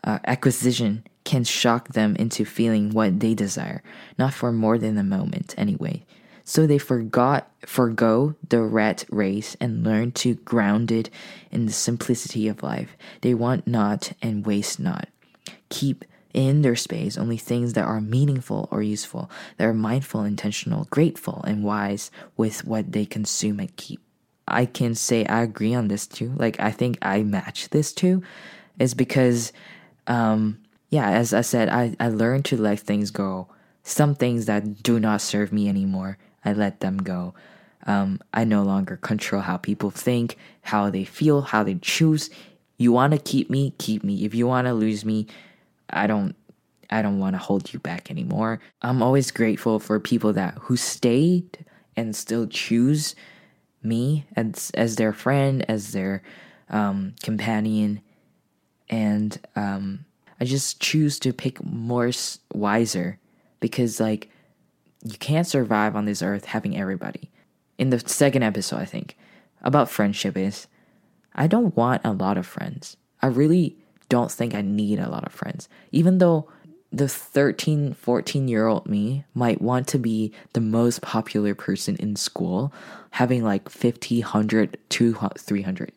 uh, 0.03 0.19
acquisition 0.25 1.05
can 1.23 1.45
shock 1.45 1.89
them 1.89 2.17
into 2.17 2.43
feeling 2.43 2.89
what 2.89 3.21
they 3.21 3.33
desire, 3.33 3.81
not 4.19 4.33
for 4.33 4.51
more 4.51 4.77
than 4.77 4.97
a 4.97 5.03
moment 5.03 5.55
anyway. 5.57 6.05
So 6.45 6.67
they 6.67 6.77
forgot 6.77 7.49
forgo 7.65 8.35
the 8.47 8.61
rat 8.61 9.05
race 9.09 9.55
and 9.59 9.83
learn 9.83 10.11
to 10.13 10.35
ground 10.35 10.91
it 10.91 11.09
in 11.51 11.65
the 11.65 11.71
simplicity 11.71 12.47
of 12.47 12.63
life. 12.63 12.97
They 13.21 13.33
want 13.33 13.65
not 13.65 14.11
and 14.21 14.45
waste 14.45 14.79
not. 14.79 15.07
Keep 15.69 16.05
in 16.33 16.63
their 16.63 16.75
space 16.75 17.17
only 17.17 17.37
things 17.37 17.73
that 17.73 17.85
are 17.85 18.01
meaningful 18.01 18.67
or 18.71 18.81
useful, 18.81 19.29
that 19.57 19.65
are 19.65 19.73
mindful, 19.73 20.23
intentional, 20.23 20.87
grateful, 20.89 21.43
and 21.47 21.63
wise 21.63 22.11
with 22.35 22.65
what 22.65 22.91
they 22.91 23.05
consume 23.05 23.59
and 23.59 23.75
keep. 23.75 24.01
I 24.47 24.65
can 24.65 24.95
say 24.95 25.25
I 25.25 25.43
agree 25.43 25.73
on 25.73 25.87
this 25.87 26.07
too. 26.07 26.33
Like, 26.35 26.59
I 26.59 26.71
think 26.71 26.97
I 27.01 27.23
match 27.23 27.69
this 27.69 27.93
too, 27.93 28.23
is 28.79 28.93
because, 28.93 29.53
um, 30.07 30.59
yeah, 30.89 31.09
as 31.11 31.33
I 31.33 31.41
said, 31.41 31.69
I, 31.69 31.95
I 31.99 32.09
learned 32.09 32.45
to 32.45 32.57
let 32.57 32.79
things 32.79 33.11
go. 33.11 33.47
Some 33.83 34.15
things 34.15 34.45
that 34.47 34.81
do 34.83 34.99
not 34.99 35.21
serve 35.21 35.53
me 35.53 35.69
anymore, 35.69 36.17
I 36.45 36.53
let 36.53 36.79
them 36.79 36.97
go. 36.97 37.33
Um, 37.85 38.19
I 38.33 38.43
no 38.43 38.63
longer 38.63 38.97
control 38.97 39.41
how 39.41 39.57
people 39.57 39.89
think, 39.89 40.37
how 40.61 40.89
they 40.89 41.03
feel, 41.03 41.41
how 41.41 41.63
they 41.63 41.75
choose. 41.75 42.29
You 42.77 42.91
want 42.91 43.13
to 43.13 43.19
keep 43.19 43.49
me, 43.49 43.73
keep 43.77 44.03
me. 44.03 44.25
If 44.25 44.33
you 44.33 44.47
want 44.47 44.67
to 44.67 44.73
lose 44.73 45.03
me, 45.05 45.27
I 45.89 46.07
don't 46.07 46.35
I 46.89 47.01
don't 47.01 47.19
want 47.19 47.33
to 47.33 47.39
hold 47.39 47.73
you 47.73 47.79
back 47.79 48.11
anymore. 48.11 48.59
I'm 48.81 49.01
always 49.01 49.31
grateful 49.31 49.79
for 49.79 49.99
people 49.99 50.33
that 50.33 50.55
who 50.61 50.77
stayed 50.77 51.65
and 51.95 52.15
still 52.15 52.47
choose 52.47 53.15
me 53.81 54.25
as 54.35 54.71
as 54.75 54.95
their 54.95 55.13
friend, 55.13 55.65
as 55.69 55.91
their 55.91 56.23
um, 56.69 57.15
companion, 57.21 58.01
and 58.89 59.39
um, 59.55 60.05
I 60.39 60.45
just 60.45 60.79
choose 60.81 61.19
to 61.19 61.33
pick 61.33 61.63
more 61.63 62.11
wiser 62.53 63.19
because 63.59 63.99
like 63.99 64.29
you 65.03 65.17
can't 65.17 65.47
survive 65.47 65.95
on 65.95 66.05
this 66.05 66.21
earth 66.21 66.45
having 66.45 66.77
everybody. 66.77 67.31
In 67.77 67.89
the 67.89 67.99
second 67.99 68.43
episode, 68.43 68.77
I 68.77 68.85
think 68.85 69.17
about 69.61 69.89
friendship 69.89 70.37
is 70.37 70.67
I 71.35 71.47
don't 71.47 71.75
want 71.75 72.01
a 72.05 72.11
lot 72.11 72.37
of 72.37 72.45
friends. 72.45 72.97
I 73.21 73.27
really 73.27 73.77
don't 74.09 74.31
think 74.31 74.53
I 74.53 74.61
need 74.61 74.99
a 74.99 75.09
lot 75.09 75.25
of 75.25 75.33
friends. 75.33 75.67
Even 75.91 76.19
though 76.19 76.49
the 76.91 77.07
13, 77.07 77.93
14 77.93 78.47
year 78.47 78.67
old 78.67 78.87
me 78.87 79.25
might 79.33 79.61
want 79.61 79.87
to 79.87 79.97
be 79.97 80.31
the 80.53 80.61
most 80.61 81.01
popular 81.01 81.55
person 81.55 81.95
in 81.97 82.15
school, 82.15 82.71
having 83.11 83.43
like 83.43 83.69
50, 83.69 84.21
100, 84.21 84.77
200, 84.89 85.39
300. 85.39 85.91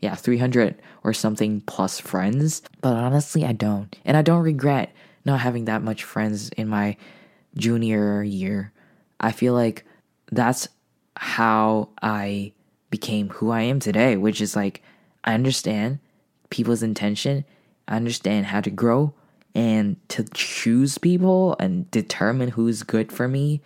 Yeah, 0.00 0.14
300 0.14 0.80
or 1.04 1.12
something 1.12 1.60
plus 1.62 2.00
friends. 2.00 2.62
But 2.80 2.96
honestly, 2.96 3.44
I 3.44 3.52
don't. 3.52 3.96
And 4.04 4.16
I 4.16 4.22
don't 4.22 4.42
regret 4.42 4.92
not 5.24 5.40
having 5.40 5.66
that 5.66 5.82
much 5.82 6.02
friends 6.02 6.48
in 6.50 6.68
my 6.68 6.96
junior 7.56 8.22
year, 8.22 8.72
I 9.18 9.32
feel 9.32 9.54
like 9.54 9.84
that's 10.30 10.68
how 11.16 11.90
I 12.02 12.52
became 12.90 13.28
who 13.30 13.50
I 13.50 13.62
am 13.62 13.80
today, 13.80 14.16
which 14.16 14.40
is 14.40 14.56
like 14.56 14.82
I 15.24 15.34
understand 15.34 15.98
people's 16.50 16.82
intention, 16.82 17.44
I 17.86 17.96
understand 17.96 18.46
how 18.46 18.60
to 18.60 18.70
grow 18.70 19.14
and 19.54 19.96
to 20.08 20.24
choose 20.34 20.98
people 20.98 21.56
and 21.58 21.90
determine 21.90 22.50
who's 22.50 22.82
good 22.82 23.10
for 23.10 23.28
me. 23.28 23.60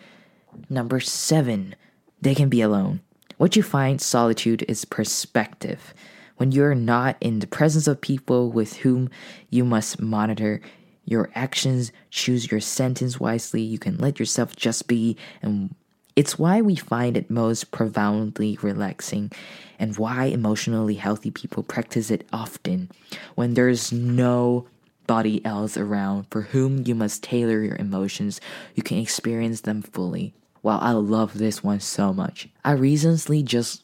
Number 0.68 1.00
seven, 1.00 1.74
they 2.20 2.34
can 2.34 2.48
be 2.48 2.60
alone. 2.60 3.00
What 3.36 3.56
you 3.56 3.62
find 3.62 4.00
solitude 4.00 4.64
is 4.68 4.84
perspective. 4.84 5.92
When 6.36 6.52
you're 6.52 6.74
not 6.74 7.16
in 7.20 7.40
the 7.40 7.46
presence 7.46 7.86
of 7.86 8.00
people 8.00 8.50
with 8.50 8.76
whom 8.78 9.10
you 9.50 9.64
must 9.64 10.00
monitor 10.00 10.60
your 11.04 11.30
actions, 11.34 11.92
choose 12.10 12.50
your 12.50 12.60
sentence 12.60 13.20
wisely, 13.20 13.60
you 13.60 13.78
can 13.78 13.96
let 13.98 14.18
yourself 14.18 14.56
just 14.56 14.88
be, 14.88 15.16
and 15.42 15.74
it's 16.16 16.38
why 16.38 16.60
we 16.60 16.76
find 16.76 17.16
it 17.16 17.30
most 17.30 17.70
profoundly 17.70 18.58
relaxing 18.62 19.32
and 19.78 19.96
why 19.96 20.26
emotionally 20.26 20.94
healthy 20.94 21.30
people 21.30 21.62
practice 21.62 22.10
it 22.10 22.26
often 22.32 22.90
when 23.34 23.54
there's 23.54 23.92
no 23.92 24.66
body 25.06 25.44
else 25.44 25.76
around 25.76 26.26
for 26.30 26.42
whom 26.42 26.84
you 26.86 26.94
must 26.94 27.22
tailor 27.22 27.62
your 27.62 27.76
emotions, 27.76 28.40
you 28.74 28.82
can 28.82 28.98
experience 28.98 29.62
them 29.62 29.82
fully. 29.82 30.32
Wow, 30.62 30.78
I 30.78 30.92
love 30.92 31.36
this 31.36 31.62
one 31.62 31.80
so 31.80 32.14
much. 32.14 32.48
I 32.64 32.72
recently 32.72 33.42
just 33.42 33.82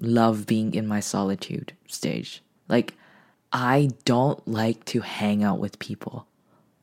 love 0.00 0.46
being 0.46 0.74
in 0.74 0.86
my 0.86 1.00
solitude 1.00 1.72
stage. 1.86 2.42
Like, 2.68 2.94
I 3.52 3.90
don't 4.04 4.46
like 4.48 4.84
to 4.86 5.00
hang 5.00 5.44
out 5.44 5.60
with 5.60 5.78
people 5.78 6.26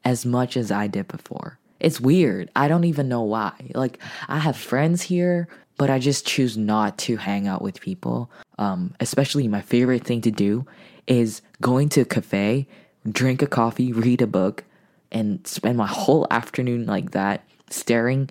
as 0.05 0.25
much 0.25 0.57
as 0.57 0.71
I 0.71 0.87
did 0.87 1.07
before. 1.07 1.59
It's 1.79 1.99
weird. 1.99 2.49
I 2.55 2.67
don't 2.67 2.85
even 2.85 3.09
know 3.09 3.23
why. 3.23 3.53
Like, 3.73 3.99
I 4.27 4.39
have 4.39 4.55
friends 4.55 5.01
here, 5.01 5.47
but 5.77 5.89
I 5.89 5.99
just 5.99 6.25
choose 6.25 6.57
not 6.57 6.97
to 6.99 7.17
hang 7.17 7.47
out 7.47 7.61
with 7.61 7.81
people. 7.81 8.31
Um, 8.57 8.93
especially 8.99 9.47
my 9.47 9.61
favorite 9.61 10.03
thing 10.03 10.21
to 10.21 10.31
do 10.31 10.65
is 11.07 11.41
going 11.61 11.89
to 11.89 12.01
a 12.01 12.05
cafe, 12.05 12.67
drink 13.09 13.41
a 13.41 13.47
coffee, 13.47 13.91
read 13.91 14.21
a 14.21 14.27
book, 14.27 14.63
and 15.11 15.45
spend 15.45 15.77
my 15.77 15.87
whole 15.87 16.25
afternoon 16.31 16.85
like 16.85 17.11
that, 17.11 17.43
staring 17.69 18.29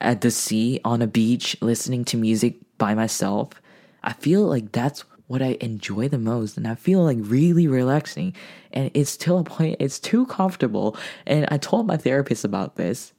at 0.00 0.20
the 0.20 0.30
sea 0.30 0.80
on 0.84 1.02
a 1.02 1.06
beach, 1.06 1.56
listening 1.60 2.04
to 2.06 2.16
music 2.16 2.56
by 2.78 2.94
myself 2.94 3.60
I 4.02 4.12
feel 4.12 4.42
like 4.42 4.72
that's 4.72 5.04
what 5.28 5.42
I 5.42 5.56
enjoy 5.60 6.08
the 6.08 6.18
most 6.18 6.56
and 6.56 6.66
I 6.66 6.74
feel 6.74 7.04
like 7.04 7.18
really 7.20 7.68
relaxing 7.68 8.34
and 8.72 8.90
it's 8.94 9.10
still 9.10 9.38
a 9.38 9.44
point 9.44 9.76
it's 9.78 10.00
too 10.00 10.26
comfortable 10.26 10.96
and 11.26 11.46
I 11.50 11.58
told 11.58 11.86
my 11.86 11.96
therapist 11.96 12.44
about 12.44 12.76
this 12.76 13.12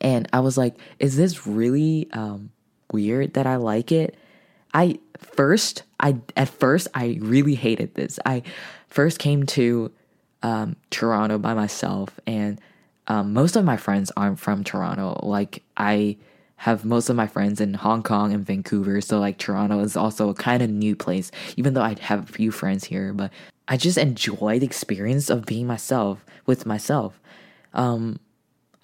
and 0.00 0.28
I 0.32 0.40
was 0.40 0.58
like 0.58 0.76
is 0.98 1.16
this 1.16 1.46
really 1.46 2.08
um, 2.12 2.50
weird 2.92 3.34
that 3.34 3.46
I 3.46 3.56
like 3.56 3.90
it? 3.90 4.16
I 4.74 4.98
first 5.18 5.84
I 5.98 6.18
at 6.36 6.48
first 6.48 6.88
I 6.94 7.18
really 7.20 7.54
hated 7.54 7.94
this. 7.94 8.18
I 8.26 8.42
first 8.88 9.18
came 9.18 9.46
to 9.46 9.90
um, 10.42 10.76
Toronto 10.90 11.38
by 11.38 11.54
myself 11.54 12.20
and 12.26 12.60
um, 13.08 13.32
most 13.32 13.56
of 13.56 13.64
my 13.64 13.76
friends 13.76 14.12
aren't 14.16 14.38
from 14.38 14.64
Toronto. 14.64 15.18
Like 15.22 15.62
I 15.76 16.16
have 16.62 16.84
most 16.84 17.08
of 17.08 17.16
my 17.16 17.26
friends 17.26 17.60
in 17.60 17.74
Hong 17.74 18.04
Kong 18.04 18.32
and 18.32 18.46
Vancouver. 18.46 19.00
So 19.00 19.18
like 19.18 19.36
Toronto 19.36 19.80
is 19.80 19.96
also 19.96 20.28
a 20.28 20.34
kind 20.34 20.62
of 20.62 20.70
new 20.70 20.94
place, 20.94 21.32
even 21.56 21.74
though 21.74 21.82
I 21.82 21.96
have 21.98 22.22
a 22.22 22.32
few 22.32 22.52
friends 22.52 22.84
here. 22.84 23.12
But 23.12 23.32
I 23.66 23.76
just 23.76 23.98
enjoy 23.98 24.60
the 24.60 24.66
experience 24.66 25.28
of 25.28 25.44
being 25.44 25.66
myself 25.66 26.24
with 26.46 26.64
myself. 26.64 27.20
Um, 27.74 28.20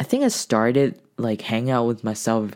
I 0.01 0.03
think 0.03 0.25
I 0.25 0.29
started 0.29 1.01
like 1.19 1.43
hanging 1.43 1.71
out 1.71 1.87
with 1.87 2.03
myself 2.03 2.51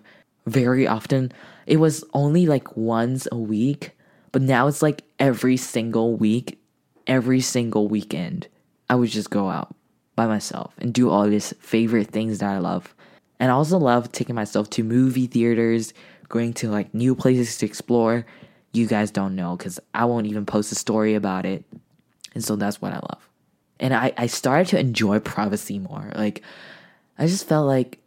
very 0.48 0.88
often. 0.88 1.30
It 1.68 1.76
was 1.76 2.02
only 2.14 2.46
like 2.46 2.76
once 2.76 3.28
a 3.30 3.38
week, 3.38 3.92
but 4.32 4.42
now 4.42 4.66
it's 4.66 4.82
like 4.82 5.04
every 5.20 5.56
single 5.56 6.16
week, 6.16 6.58
every 7.06 7.40
single 7.40 7.86
weekend. 7.86 8.48
I 8.90 8.96
would 8.96 9.10
just 9.10 9.30
go 9.30 9.50
out 9.50 9.72
by 10.16 10.26
myself 10.26 10.74
and 10.78 10.92
do 10.92 11.10
all 11.10 11.28
these 11.28 11.54
favorite 11.60 12.08
things 12.08 12.40
that 12.40 12.50
I 12.50 12.58
love. 12.58 12.92
And 13.42 13.50
I 13.50 13.54
also 13.54 13.76
love 13.76 14.12
taking 14.12 14.36
myself 14.36 14.70
to 14.70 14.84
movie 14.84 15.26
theaters, 15.26 15.92
going 16.28 16.52
to 16.54 16.70
like 16.70 16.94
new 16.94 17.16
places 17.16 17.58
to 17.58 17.66
explore. 17.66 18.24
You 18.72 18.86
guys 18.86 19.10
don't 19.10 19.34
know 19.34 19.56
because 19.56 19.80
I 19.92 20.04
won't 20.04 20.28
even 20.28 20.46
post 20.46 20.70
a 20.70 20.76
story 20.76 21.16
about 21.16 21.44
it. 21.44 21.64
And 22.34 22.44
so 22.44 22.54
that's 22.54 22.80
what 22.80 22.92
I 22.92 23.00
love. 23.00 23.28
And 23.80 23.92
I, 23.94 24.12
I 24.16 24.28
started 24.28 24.68
to 24.68 24.78
enjoy 24.78 25.18
privacy 25.18 25.80
more. 25.80 26.12
Like, 26.14 26.42
I 27.18 27.26
just 27.26 27.48
felt 27.48 27.66
like 27.66 27.98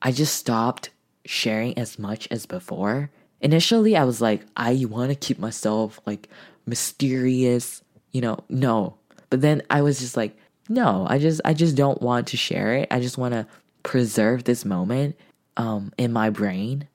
I 0.00 0.12
just 0.12 0.36
stopped 0.36 0.90
sharing 1.24 1.76
as 1.76 1.98
much 1.98 2.28
as 2.30 2.46
before. 2.46 3.10
Initially, 3.40 3.96
I 3.96 4.04
was 4.04 4.20
like, 4.20 4.42
I 4.56 4.86
want 4.88 5.10
to 5.10 5.16
keep 5.16 5.40
myself 5.40 5.98
like 6.06 6.28
mysterious, 6.66 7.82
you 8.12 8.20
know, 8.20 8.44
no. 8.48 8.96
But 9.28 9.40
then 9.40 9.62
I 9.70 9.82
was 9.82 9.98
just 9.98 10.16
like, 10.16 10.36
no, 10.68 11.04
I 11.08 11.18
just 11.18 11.40
I 11.44 11.52
just 11.52 11.74
don't 11.74 12.00
want 12.00 12.28
to 12.28 12.36
share 12.36 12.74
it. 12.74 12.86
I 12.92 13.00
just 13.00 13.18
want 13.18 13.34
to 13.34 13.48
preserve 13.86 14.42
this 14.42 14.64
moment 14.64 15.16
um, 15.56 15.92
in 15.96 16.12
my 16.12 16.28
brain 16.28 16.88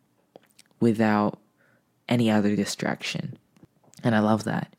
without 0.81 1.39
any 2.09 2.29
other 2.29 2.53
distraction. 2.53 3.37
And 4.03 4.13
I 4.13 4.19
love 4.19 4.43
that. 4.43 4.75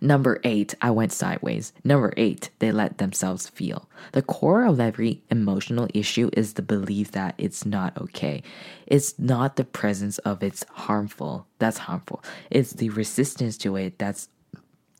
Number 0.00 0.40
eight, 0.44 0.76
I 0.80 0.92
went 0.92 1.12
sideways. 1.12 1.72
Number 1.82 2.14
eight, 2.16 2.50
they 2.60 2.70
let 2.70 2.98
themselves 2.98 3.48
feel. 3.48 3.88
The 4.12 4.22
core 4.22 4.64
of 4.64 4.78
every 4.78 5.22
emotional 5.28 5.88
issue 5.92 6.30
is 6.34 6.52
the 6.52 6.62
belief 6.62 7.10
that 7.10 7.34
it's 7.36 7.66
not 7.66 8.00
okay. 8.00 8.42
It's 8.86 9.18
not 9.18 9.56
the 9.56 9.64
presence 9.64 10.18
of 10.18 10.40
it's 10.40 10.64
harmful 10.70 11.48
that's 11.58 11.78
harmful. 11.78 12.22
It's 12.48 12.74
the 12.74 12.90
resistance 12.90 13.58
to 13.58 13.74
it 13.74 13.98
that's 13.98 14.28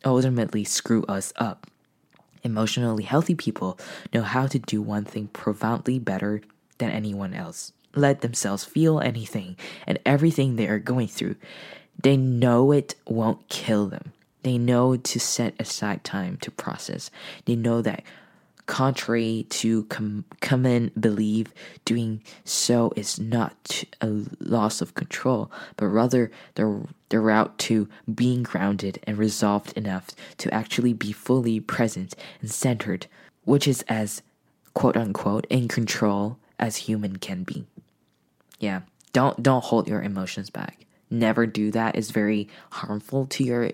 ultimately 0.05 0.65
screw 0.65 1.05
us 1.05 1.33
up. 1.37 1.69
Emotionally 2.45 3.05
healthy 3.05 3.35
people 3.35 3.79
know 4.13 4.23
how 4.23 4.47
to 4.47 4.59
do 4.59 4.81
one 4.81 5.05
thing 5.05 5.29
profoundly 5.29 5.99
better 5.99 6.43
than 6.79 6.91
anyone 6.91 7.35
else 7.35 7.73
let 7.97 8.21
themselves 8.21 8.65
feel 8.65 9.01
anything 9.01 9.57
and 9.87 9.99
everything 10.05 10.57
they 10.57 10.67
are 10.67 10.79
going 10.79 11.09
through. 11.09 11.37
They 12.03 12.17
know 12.17 12.73
it 12.73 12.95
won't 13.07 13.49
kill 13.49 13.87
them. 13.87 14.13
They 14.43 14.59
know 14.59 14.97
to 14.97 15.21
set 15.21 15.55
aside 15.59 16.05
time 16.05 16.37
to 16.39 16.51
process. 16.51 17.11
They 17.47 17.57
know 17.57 17.81
that 17.83 18.03
contrary 18.67 19.47
to 19.51 19.85
com- 19.85 20.25
common 20.41 20.91
belief, 20.99 21.49
doing 21.85 22.23
so 22.45 22.93
is 22.97 23.19
not 23.19 23.85
a 24.01 24.23
loss 24.41 24.81
of 24.81 24.95
control, 24.95 25.51
but 25.77 25.87
rather 25.87 26.31
the, 26.55 26.87
the 27.11 27.21
route 27.21 27.59
to 27.59 27.89
being 28.13 28.43
grounded 28.43 28.99
and 29.05 29.19
resolved 29.19 29.73
enough 29.77 30.11
to 30.39 30.53
actually 30.53 30.93
be 30.93 31.13
fully 31.13 31.61
present 31.61 32.15
and 32.41 32.51
centered, 32.51 33.07
which 33.45 33.69
is 33.69 33.85
as 33.89 34.23
quote 34.73 34.97
unquote 34.97 35.47
in 35.51 35.69
control 35.69 36.39
as 36.59 36.77
human 36.77 37.17
can 37.17 37.45
be. 37.45 37.67
Yeah, 38.59 38.83
don't 39.13 39.43
don't 39.43 39.65
hold 39.65 39.89
your 39.89 40.03
emotions 40.03 40.51
back. 40.51 40.87
Never 41.11 41.47
do 41.47 41.71
that. 41.73 41.97
It's 41.97 42.11
very 42.11 42.49
harmful 42.71 43.27
to 43.27 43.45
your 43.45 43.71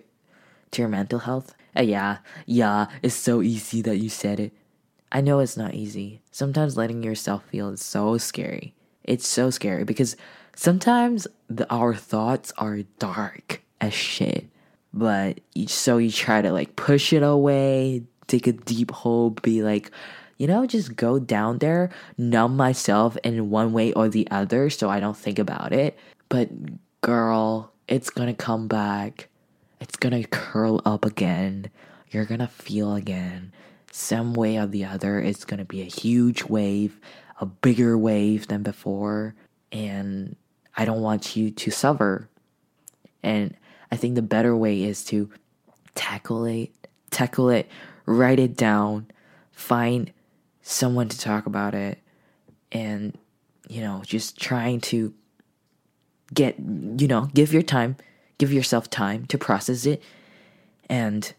to 0.72 0.82
your 0.82 0.88
mental 0.88 1.20
health. 1.20 1.54
Uh, 1.76 1.82
yeah, 1.82 2.18
yeah, 2.46 2.86
it's 3.02 3.14
so 3.14 3.42
easy 3.42 3.80
that 3.82 3.98
you 3.98 4.08
said 4.08 4.40
it. 4.40 4.52
I 5.12 5.20
know 5.20 5.40
it's 5.40 5.56
not 5.56 5.74
easy. 5.74 6.20
Sometimes 6.30 6.76
letting 6.76 7.02
yourself 7.02 7.44
feel 7.46 7.70
is 7.70 7.82
so 7.82 8.16
scary. 8.18 8.74
It's 9.02 9.26
so 9.26 9.50
scary 9.50 9.84
because 9.84 10.16
sometimes 10.54 11.26
the, 11.48 11.68
our 11.72 11.94
thoughts 11.94 12.52
are 12.58 12.82
dark 12.98 13.62
as 13.80 13.92
shit. 13.92 14.48
But 14.92 15.40
you, 15.54 15.66
so 15.66 15.98
you 15.98 16.10
try 16.12 16.42
to 16.42 16.52
like 16.52 16.76
push 16.76 17.12
it 17.12 17.22
away, 17.22 18.04
take 18.28 18.46
a 18.46 18.52
deep 18.52 18.90
hole, 18.90 19.30
be 19.30 19.62
like, 19.62 19.90
you 20.38 20.46
know, 20.46 20.66
just 20.66 20.96
go 20.96 21.18
down 21.18 21.58
there, 21.58 21.90
numb 22.16 22.56
myself 22.56 23.16
in 23.24 23.50
one 23.50 23.72
way 23.72 23.92
or 23.92 24.08
the 24.08 24.28
other 24.30 24.70
so 24.70 24.88
I 24.88 25.00
don't 25.00 25.16
think 25.16 25.38
about 25.38 25.72
it. 25.72 25.98
But 26.28 26.50
girl, 27.00 27.72
it's 27.88 28.10
gonna 28.10 28.34
come 28.34 28.68
back. 28.68 29.28
It's 29.80 29.96
gonna 29.96 30.24
curl 30.24 30.80
up 30.84 31.04
again. 31.04 31.70
You're 32.10 32.26
gonna 32.26 32.48
feel 32.48 32.94
again 32.94 33.52
some 33.90 34.34
way 34.34 34.56
or 34.56 34.66
the 34.66 34.84
other, 34.84 35.20
it's 35.20 35.44
going 35.44 35.58
to 35.58 35.64
be 35.64 35.80
a 35.82 35.84
huge 35.84 36.44
wave, 36.44 37.00
a 37.40 37.46
bigger 37.46 37.96
wave 37.98 38.46
than 38.48 38.62
before. 38.62 39.34
And 39.72 40.36
I 40.76 40.84
don't 40.84 41.02
want 41.02 41.36
you 41.36 41.50
to 41.50 41.70
suffer. 41.70 42.28
And 43.22 43.56
I 43.90 43.96
think 43.96 44.14
the 44.14 44.22
better 44.22 44.56
way 44.56 44.82
is 44.82 45.04
to 45.06 45.30
tackle 45.94 46.44
it, 46.44 46.70
tackle 47.10 47.50
it, 47.50 47.68
write 48.06 48.38
it 48.38 48.56
down, 48.56 49.10
find 49.52 50.12
someone 50.62 51.08
to 51.08 51.18
talk 51.18 51.46
about 51.46 51.74
it, 51.74 51.98
and, 52.72 53.18
you 53.68 53.80
know, 53.80 54.02
just 54.04 54.40
trying 54.40 54.80
to 54.80 55.12
get, 56.32 56.56
you 56.58 57.08
know, 57.08 57.28
give 57.34 57.52
your 57.52 57.62
time, 57.62 57.96
give 58.38 58.52
yourself 58.52 58.88
time 58.88 59.26
to 59.26 59.36
process 59.36 59.84
it 59.86 60.02
and 60.88 61.34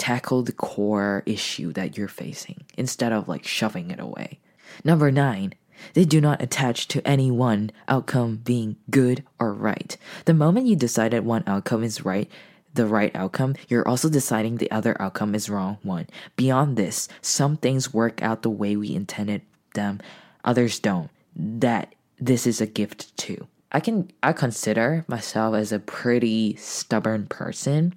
tackle 0.00 0.42
the 0.42 0.52
core 0.52 1.22
issue 1.26 1.72
that 1.74 1.96
you're 1.96 2.08
facing 2.08 2.64
instead 2.76 3.12
of 3.12 3.28
like 3.28 3.46
shoving 3.46 3.90
it 3.90 4.00
away. 4.00 4.40
Number 4.82 5.12
nine, 5.12 5.52
they 5.92 6.06
do 6.06 6.20
not 6.20 6.42
attach 6.42 6.88
to 6.88 7.06
any 7.06 7.30
one 7.30 7.70
outcome 7.86 8.36
being 8.36 8.76
good 8.90 9.24
or 9.38 9.52
right. 9.52 9.96
The 10.24 10.34
moment 10.34 10.66
you 10.66 10.74
decide 10.74 11.12
that 11.12 11.24
one 11.24 11.44
outcome 11.46 11.84
is 11.84 12.04
right, 12.04 12.30
the 12.72 12.86
right 12.86 13.14
outcome, 13.14 13.56
you're 13.68 13.86
also 13.86 14.08
deciding 14.08 14.56
the 14.56 14.70
other 14.70 15.00
outcome 15.00 15.34
is 15.34 15.50
wrong 15.50 15.76
one. 15.82 16.06
Beyond 16.34 16.76
this, 16.76 17.08
some 17.20 17.58
things 17.58 17.92
work 17.92 18.22
out 18.22 18.40
the 18.42 18.50
way 18.50 18.76
we 18.76 18.94
intended 18.94 19.42
them, 19.74 20.00
others 20.44 20.78
don't. 20.78 21.10
That 21.36 21.94
this 22.18 22.46
is 22.46 22.60
a 22.60 22.66
gift 22.66 23.14
too. 23.18 23.48
I 23.70 23.80
can 23.80 24.10
I 24.22 24.32
consider 24.32 25.04
myself 25.08 25.54
as 25.54 25.72
a 25.72 25.78
pretty 25.78 26.56
stubborn 26.56 27.26
person. 27.26 27.94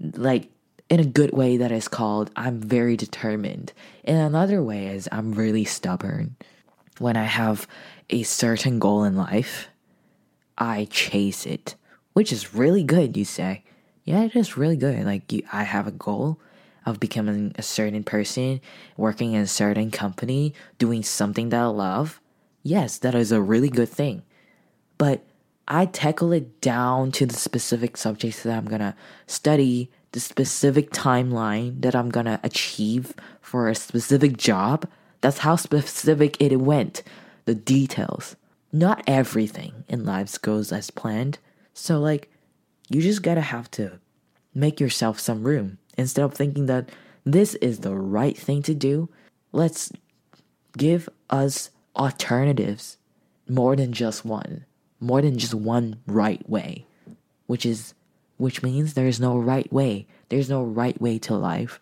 Like 0.00 0.51
in 0.92 1.00
a 1.00 1.06
good 1.06 1.32
way 1.32 1.56
that 1.56 1.72
is 1.72 1.88
called 1.88 2.30
I'm 2.36 2.60
very 2.60 2.98
determined. 2.98 3.72
In 4.04 4.16
another 4.16 4.62
way 4.62 4.88
is 4.88 5.08
I'm 5.10 5.32
really 5.32 5.64
stubborn. 5.64 6.36
When 6.98 7.16
I 7.16 7.24
have 7.24 7.66
a 8.10 8.24
certain 8.24 8.78
goal 8.78 9.02
in 9.02 9.16
life, 9.16 9.68
I 10.58 10.86
chase 10.90 11.46
it, 11.46 11.76
which 12.12 12.30
is 12.30 12.54
really 12.54 12.84
good, 12.84 13.16
you 13.16 13.24
say 13.24 13.64
yeah, 14.04 14.24
it 14.24 14.36
is 14.36 14.58
really 14.58 14.76
good. 14.76 15.06
Like 15.06 15.32
you, 15.32 15.42
I 15.50 15.62
have 15.62 15.86
a 15.86 15.92
goal 15.92 16.38
of 16.84 17.00
becoming 17.00 17.52
a 17.54 17.62
certain 17.62 18.04
person, 18.04 18.60
working 18.98 19.32
in 19.32 19.40
a 19.40 19.46
certain 19.46 19.90
company, 19.90 20.52
doing 20.76 21.02
something 21.02 21.48
that 21.48 21.60
I 21.60 21.66
love. 21.66 22.20
Yes, 22.62 22.98
that 22.98 23.14
is 23.14 23.32
a 23.32 23.40
really 23.40 23.70
good 23.70 23.88
thing. 23.88 24.24
But 24.98 25.24
I 25.66 25.86
tackle 25.86 26.32
it 26.32 26.60
down 26.60 27.12
to 27.12 27.24
the 27.24 27.34
specific 27.34 27.96
subjects 27.96 28.42
that 28.42 28.58
I'm 28.58 28.66
gonna 28.66 28.94
study, 29.26 29.90
the 30.12 30.20
specific 30.20 30.90
timeline 30.90 31.80
that 31.82 31.94
I'm 31.94 32.10
gonna 32.10 32.40
achieve 32.42 33.14
for 33.40 33.68
a 33.68 33.74
specific 33.74 34.36
job. 34.36 34.86
That's 35.20 35.38
how 35.38 35.56
specific 35.56 36.40
it 36.40 36.56
went. 36.60 37.02
The 37.44 37.54
details. 37.54 38.36
Not 38.72 39.02
everything 39.06 39.84
in 39.88 40.04
life 40.04 40.40
goes 40.40 40.72
as 40.72 40.90
planned. 40.90 41.38
So, 41.74 41.98
like, 41.98 42.30
you 42.88 43.02
just 43.02 43.22
gotta 43.22 43.40
have 43.40 43.70
to 43.72 44.00
make 44.54 44.80
yourself 44.80 45.18
some 45.18 45.44
room. 45.44 45.78
Instead 45.96 46.24
of 46.24 46.34
thinking 46.34 46.66
that 46.66 46.90
this 47.24 47.54
is 47.56 47.80
the 47.80 47.94
right 47.94 48.36
thing 48.36 48.62
to 48.62 48.74
do, 48.74 49.08
let's 49.52 49.92
give 50.76 51.08
us 51.30 51.70
alternatives 51.96 52.96
more 53.48 53.76
than 53.76 53.92
just 53.92 54.24
one, 54.24 54.64
more 55.00 55.22
than 55.22 55.38
just 55.38 55.54
one 55.54 56.00
right 56.06 56.48
way, 56.48 56.86
which 57.46 57.66
is 57.66 57.94
which 58.42 58.60
means 58.60 58.94
there 58.94 59.06
is 59.06 59.20
no 59.20 59.38
right 59.38 59.72
way. 59.72 60.04
There's 60.28 60.50
no 60.50 60.64
right 60.64 61.00
way 61.00 61.16
to 61.20 61.36
life. 61.36 61.78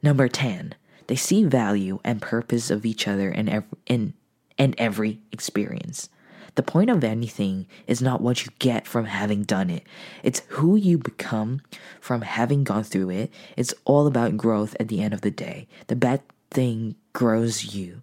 Number 0.00 0.28
10, 0.28 0.76
they 1.08 1.16
see 1.16 1.42
value 1.42 1.98
and 2.04 2.22
purpose 2.22 2.70
of 2.70 2.86
each 2.86 3.08
other 3.08 3.28
in 3.28 3.48
every, 3.48 3.78
in, 3.86 4.14
in 4.56 4.76
every 4.78 5.18
experience. 5.32 6.10
The 6.54 6.62
point 6.62 6.90
of 6.90 7.02
anything 7.02 7.66
is 7.88 8.00
not 8.00 8.20
what 8.20 8.46
you 8.46 8.52
get 8.60 8.86
from 8.86 9.06
having 9.06 9.42
done 9.42 9.68
it, 9.68 9.82
it's 10.22 10.42
who 10.46 10.76
you 10.76 10.96
become 10.96 11.60
from 12.00 12.22
having 12.22 12.62
gone 12.62 12.84
through 12.84 13.10
it. 13.10 13.32
It's 13.56 13.74
all 13.84 14.06
about 14.06 14.36
growth 14.36 14.76
at 14.78 14.86
the 14.86 15.02
end 15.02 15.12
of 15.12 15.22
the 15.22 15.30
day. 15.32 15.66
The 15.88 15.96
bad 15.96 16.22
thing 16.52 16.94
grows 17.14 17.74
you, 17.74 18.02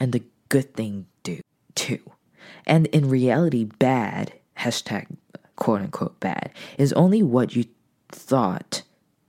and 0.00 0.12
the 0.12 0.22
good 0.48 0.72
thing 0.72 1.08
do 1.24 1.42
too. 1.74 2.00
And 2.66 2.86
in 2.86 3.10
reality, 3.10 3.64
bad, 3.64 4.32
hashtag 4.60 5.18
quote 5.60 5.82
unquote 5.82 6.18
bad, 6.18 6.50
is 6.76 6.92
only 6.94 7.22
what 7.22 7.54
you 7.54 7.66
thought, 8.08 8.82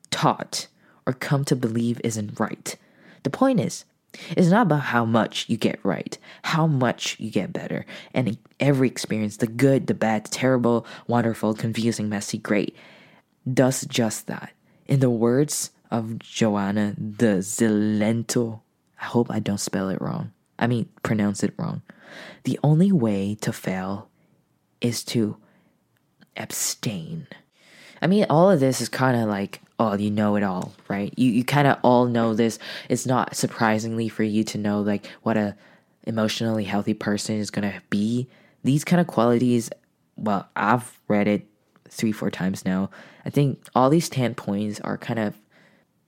taught, 0.10 0.68
or 1.06 1.14
come 1.14 1.46
to 1.46 1.56
believe 1.56 2.02
isn't 2.04 2.40
right. 2.40 2.76
The 3.22 3.30
point 3.30 3.60
is, 3.60 3.86
it's 4.32 4.50
not 4.50 4.64
about 4.64 4.82
how 4.82 5.06
much 5.06 5.48
you 5.48 5.58
get 5.58 5.80
right, 5.84 6.18
how 6.44 6.66
much 6.66 7.20
you 7.20 7.30
get 7.30 7.54
better. 7.54 7.86
And 8.14 8.38
every 8.60 8.88
experience, 8.88 9.38
the 9.38 9.48
good, 9.48 9.88
the 9.88 9.94
bad, 9.94 10.26
the 10.26 10.30
terrible, 10.30 10.86
wonderful, 11.08 11.54
confusing, 11.54 12.10
messy, 12.10 12.38
great, 12.38 12.76
does 13.52 13.86
just 13.86 14.28
that. 14.28 14.52
In 14.88 15.00
the 15.00 15.10
words 15.10 15.72
of 15.92 16.20
Joanna 16.20 16.96
the 16.98 17.38
Zilento, 17.40 18.62
I 19.00 19.06
hope 19.06 19.30
I 19.30 19.40
don't 19.40 19.60
spell 19.60 19.90
it 19.90 20.02
wrong. 20.02 20.32
I 20.60 20.68
mean, 20.68 20.90
pronounce 21.04 21.44
it 21.44 21.54
wrong. 21.58 21.82
The 22.44 22.60
only 22.64 22.92
way 22.92 23.36
to 23.42 23.54
fail 23.54 24.10
is 24.82 25.04
to 25.06 25.38
abstain. 26.38 27.28
I 28.02 28.08
mean, 28.08 28.26
all 28.30 28.50
of 28.50 28.60
this 28.60 28.82
is 28.82 28.90
kind 28.90 29.20
of 29.20 29.28
like 29.28 29.62
oh, 29.82 29.96
you 29.96 30.12
know 30.12 30.36
it 30.36 30.44
all, 30.44 30.74
right? 30.88 31.12
You 31.18 31.32
you 31.32 31.44
kind 31.44 31.68
of 31.68 31.80
all 31.84 32.06
know 32.06 32.36
this. 32.36 32.60
It's 32.88 33.08
not 33.08 33.36
surprisingly 33.36 34.10
for 34.10 34.24
you 34.24 34.44
to 34.44 34.60
know 34.60 34.82
like 34.82 35.08
what 35.24 35.38
a 35.38 35.56
emotionally 36.06 36.66
healthy 36.66 36.94
person 36.94 37.38
is 37.38 37.50
gonna 37.50 37.82
be. 37.90 38.28
These 38.64 38.84
kind 38.84 39.02
of 39.02 39.08
qualities, 39.08 39.72
well, 40.18 40.48
I've 40.56 41.00
read 41.08 41.28
it 41.28 41.48
three, 41.90 42.12
four 42.12 42.30
times 42.30 42.64
now. 42.64 42.92
I 43.26 43.32
think 43.32 43.60
all 43.74 43.90
these 43.90 44.08
10 44.08 44.36
points 44.36 44.80
are 44.82 44.98
kind 44.98 45.20
of 45.20 45.36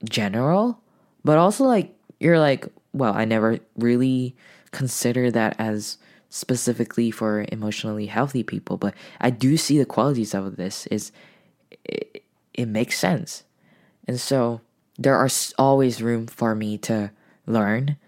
general, 0.04 0.80
but 1.24 1.36
also 1.36 1.64
like 1.64 1.92
you're 2.20 2.38
like, 2.38 2.68
well, 2.92 3.12
I 3.12 3.24
never 3.24 3.58
really 3.76 4.36
consider 4.70 5.32
that 5.32 5.56
as 5.58 5.98
specifically 6.34 7.12
for 7.12 7.46
emotionally 7.52 8.06
healthy 8.06 8.42
people, 8.42 8.76
but 8.76 8.92
I 9.20 9.30
do 9.30 9.56
see 9.56 9.78
the 9.78 9.86
qualities 9.86 10.34
of 10.34 10.56
this 10.56 10.84
is 10.88 11.12
it, 11.84 12.24
it 12.52 12.66
makes 12.66 12.98
sense. 12.98 13.44
And 14.08 14.18
so 14.18 14.60
there 14.98 15.16
are 15.16 15.28
always 15.56 16.02
room 16.02 16.26
for 16.26 16.56
me 16.56 16.76
to 16.78 17.12
learn, 17.46 17.98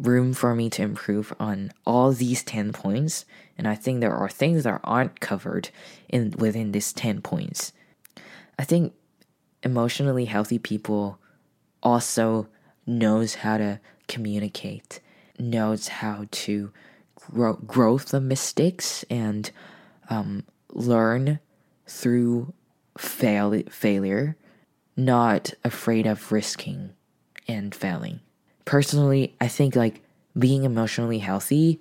room 0.00 0.32
for 0.32 0.54
me 0.54 0.70
to 0.70 0.82
improve 0.82 1.34
on 1.38 1.70
all 1.84 2.12
these 2.12 2.42
10 2.42 2.72
points. 2.72 3.26
And 3.58 3.68
I 3.68 3.74
think 3.74 4.00
there 4.00 4.16
are 4.16 4.30
things 4.30 4.64
that 4.64 4.80
aren't 4.82 5.20
covered 5.20 5.68
in 6.08 6.34
within 6.38 6.72
these 6.72 6.94
10 6.94 7.20
points. 7.20 7.74
I 8.58 8.64
think 8.64 8.94
emotionally 9.62 10.24
healthy 10.24 10.58
people 10.58 11.18
also 11.82 12.48
knows 12.86 13.34
how 13.34 13.58
to 13.58 13.78
communicate, 14.06 15.00
knows 15.38 15.88
how 15.88 16.24
to 16.30 16.72
grow, 17.32 17.54
grow 17.54 17.98
mistakes 18.20 19.04
and 19.10 19.50
um, 20.10 20.44
learn 20.72 21.40
through 21.86 22.52
fail, 22.96 23.62
failure 23.70 24.36
not 24.98 25.54
afraid 25.64 26.06
of 26.06 26.32
risking 26.32 26.90
and 27.46 27.74
failing. 27.74 28.20
Personally, 28.64 29.34
I 29.40 29.48
think 29.48 29.76
like 29.76 30.02
being 30.36 30.64
emotionally 30.64 31.20
healthy 31.20 31.80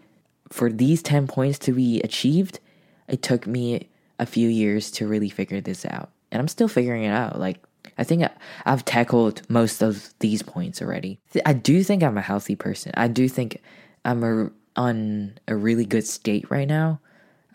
for 0.50 0.72
these 0.72 1.02
10 1.02 1.28
points 1.28 1.58
to 1.60 1.74
be 1.74 2.00
achieved, 2.02 2.60
it 3.08 3.22
took 3.22 3.48
me 3.48 3.90
a 4.20 4.26
few 4.26 4.48
years 4.48 4.92
to 4.92 5.08
really 5.08 5.30
figure 5.30 5.60
this 5.60 5.86
out. 5.86 6.12
And 6.32 6.40
I'm 6.40 6.48
still 6.48 6.68
figuring 6.68 7.04
it 7.04 7.10
out. 7.12 7.40
Like 7.40 7.64
I 7.98 8.04
think 8.04 8.24
I've 8.66 8.86
tackled 8.86 9.42
most 9.50 9.82
of 9.82 10.14
these 10.20 10.44
points 10.44 10.82
already. 10.82 11.20
I 11.46 11.54
do 11.54 11.84
think 11.84 12.04
I'm 12.04 12.18
a 12.18 12.22
healthy 12.22 12.56
person. 12.56 12.92
I 12.96 13.08
do 13.08 13.28
think 13.28 13.62
I'm 14.06 14.24
a, 14.24 14.52
on 14.78 15.38
a 15.48 15.56
really 15.56 15.86
good 15.86 16.06
state 16.06 16.50
right 16.50 16.68
now. 16.68 17.00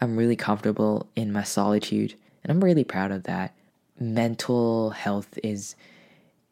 I'm 0.01 0.17
really 0.17 0.37
comfortable 0.37 1.09
in 1.15 1.33
my 1.33 1.45
solitude, 1.45 2.15
and 2.43 2.51
I'm 2.51 2.63
really 2.63 2.85
proud 2.85 3.13
of 3.13 3.23
that 3.23 3.55
mental 3.99 4.91
health 4.91 5.39
is 5.43 5.77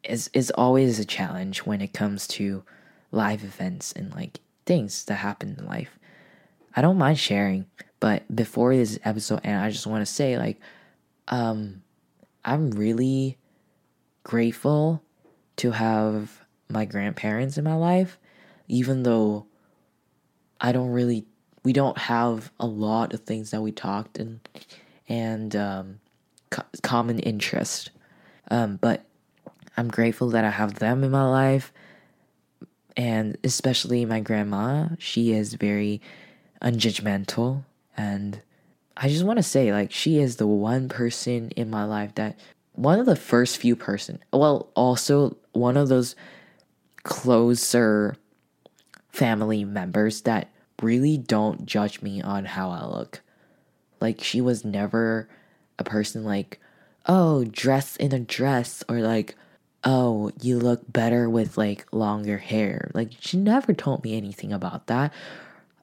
is 0.03 0.29
is 0.33 0.51
always 0.51 0.99
a 0.99 1.05
challenge 1.05 1.59
when 1.59 1.81
it 1.81 1.93
comes 1.93 2.27
to 2.27 2.63
live 3.11 3.43
events 3.43 3.91
and 3.91 4.13
like 4.15 4.39
things 4.65 5.05
that 5.05 5.15
happen 5.15 5.55
in 5.59 5.65
life. 5.65 5.99
I 6.75 6.81
don't 6.81 6.97
mind 6.97 7.19
sharing, 7.19 7.65
but 7.99 8.33
before 8.33 8.75
this 8.75 8.97
episode 9.03 9.41
and 9.43 9.59
I 9.59 9.69
just 9.69 9.85
want 9.85 10.01
to 10.01 10.11
say 10.11 10.37
like 10.37 10.59
um 11.27 11.83
I'm 12.45 12.71
really 12.71 13.37
grateful 14.23 15.03
to 15.57 15.71
have 15.71 16.45
my 16.69 16.85
grandparents 16.85 17.57
in 17.57 17.65
my 17.65 17.75
life 17.75 18.17
even 18.67 19.03
though 19.03 19.45
I 20.61 20.71
don't 20.71 20.91
really 20.91 21.25
we 21.63 21.73
don't 21.73 21.97
have 21.97 22.51
a 22.59 22.65
lot 22.65 23.13
of 23.13 23.21
things 23.21 23.51
that 23.51 23.61
we 23.61 23.71
talked 23.71 24.19
and 24.19 24.39
and 25.09 25.55
um 25.55 25.99
co- 26.51 26.63
common 26.83 27.19
interest. 27.19 27.89
Um, 28.49 28.77
but 28.77 29.03
I'm 29.75 29.87
grateful 29.87 30.29
that 30.29 30.45
I 30.45 30.51
have 30.51 30.75
them 30.75 31.03
in 31.03 31.11
my 31.11 31.27
life, 31.27 31.73
and 32.95 33.37
especially 33.43 34.05
my 34.05 34.19
grandma. 34.19 34.89
She 34.99 35.31
is 35.31 35.55
very 35.55 36.01
unjudgmental, 36.61 37.63
and 37.97 38.41
I 38.97 39.07
just 39.07 39.23
want 39.23 39.37
to 39.37 39.43
say, 39.43 39.71
like, 39.71 39.91
she 39.91 40.19
is 40.19 40.35
the 40.35 40.47
one 40.47 40.89
person 40.89 41.51
in 41.51 41.69
my 41.69 41.85
life 41.85 42.13
that 42.15 42.37
one 42.73 42.99
of 42.99 43.05
the 43.05 43.15
first 43.15 43.57
few 43.57 43.75
person. 43.75 44.19
Well, 44.31 44.69
also 44.75 45.37
one 45.53 45.77
of 45.77 45.87
those 45.87 46.15
closer 47.03 48.15
family 49.11 49.63
members 49.63 50.21
that 50.21 50.49
really 50.81 51.17
don't 51.17 51.65
judge 51.65 52.01
me 52.01 52.21
on 52.21 52.45
how 52.45 52.69
I 52.69 52.85
look. 52.85 53.21
Like 53.99 54.23
she 54.23 54.41
was 54.41 54.65
never 54.65 55.29
a 55.77 55.83
person 55.83 56.23
like, 56.23 56.59
oh, 57.05 57.43
dress 57.45 57.95
in 57.95 58.13
a 58.13 58.19
dress 58.19 58.83
or 58.89 58.99
like, 58.99 59.35
oh, 59.83 60.31
you 60.41 60.59
look 60.59 60.81
better 60.91 61.29
with 61.29 61.57
like 61.57 61.85
longer 61.91 62.37
hair. 62.37 62.91
Like 62.93 63.11
she 63.19 63.37
never 63.37 63.73
told 63.73 64.03
me 64.03 64.15
anything 64.17 64.53
about 64.53 64.87
that. 64.87 65.13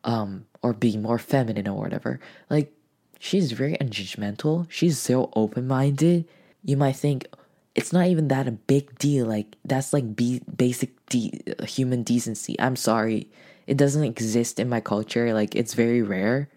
Um, 0.05 0.47
or 0.63 0.73
being 0.73 1.03
more 1.03 1.19
feminine 1.19 1.69
or 1.69 1.79
whatever. 1.79 2.21
Like 2.49 2.73
she's 3.19 3.53
very 3.53 3.77
unjudgmental. 3.77 4.67
She's 4.71 4.99
so 4.99 5.31
open 5.35 5.67
minded. 5.67 6.27
You 6.65 6.77
might 6.77 6.97
think 6.97 7.27
it's 7.75 7.93
not 7.93 8.07
even 8.07 8.29
that 8.29 8.49
a 8.49 8.53
big 8.53 8.99
deal. 8.99 9.27
Like 9.27 9.57
that's 9.65 9.93
like 9.93 10.17
be- 10.17 10.43
basic 10.57 10.91
de- 11.09 11.41
human 11.67 12.03
decency. 12.03 12.59
I'm 12.61 12.77
sorry, 12.77 13.31
it 13.67 13.77
doesn't 13.77 14.05
exist 14.05 14.59
in 14.59 14.69
my 14.69 14.81
culture. 14.81 15.33
Like 15.35 15.55
it's 15.55 15.75
very 15.75 16.03
rare 16.03 16.49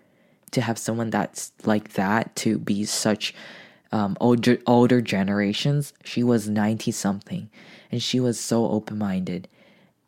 to 0.51 0.61
have 0.61 0.77
someone 0.77 1.09
that's 1.09 1.51
like 1.65 1.93
that 1.93 2.35
to 2.37 2.57
be 2.57 2.85
such 2.85 3.33
um, 3.91 4.17
older 4.19 4.57
older 4.67 5.01
generations. 5.01 5.93
She 6.03 6.23
was 6.23 6.47
ninety 6.47 6.91
something, 6.91 7.49
and 7.91 8.01
she 8.01 8.19
was 8.19 8.39
so 8.39 8.67
open 8.67 8.97
minded, 8.97 9.47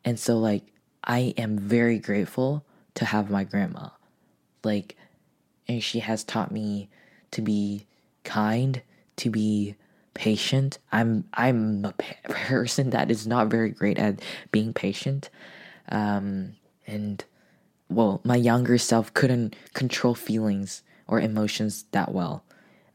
and 0.04 0.18
so 0.18 0.38
like 0.38 0.62
I 1.04 1.34
am 1.36 1.58
very 1.58 1.98
grateful 1.98 2.64
to 2.94 3.04
have 3.04 3.30
my 3.30 3.44
grandma, 3.44 3.88
like, 4.62 4.96
and 5.68 5.82
she 5.82 5.98
has 5.98 6.24
taught 6.24 6.52
me 6.52 6.88
to 7.32 7.42
be 7.42 7.86
kind, 8.22 8.80
to 9.16 9.28
be 9.30 9.74
patient. 10.14 10.78
I'm 10.92 11.24
I'm 11.34 11.84
a 11.84 11.92
person 12.28 12.90
that 12.90 13.10
is 13.10 13.26
not 13.26 13.48
very 13.48 13.70
great 13.70 13.98
at 13.98 14.20
being 14.50 14.72
patient, 14.72 15.30
um, 15.90 16.54
and 16.86 17.24
well, 17.88 18.20
my 18.24 18.36
younger 18.36 18.78
self 18.78 19.12
couldn't 19.14 19.54
control 19.74 20.14
feelings 20.14 20.82
or 21.06 21.20
emotions 21.20 21.84
that 21.92 22.12
well. 22.12 22.44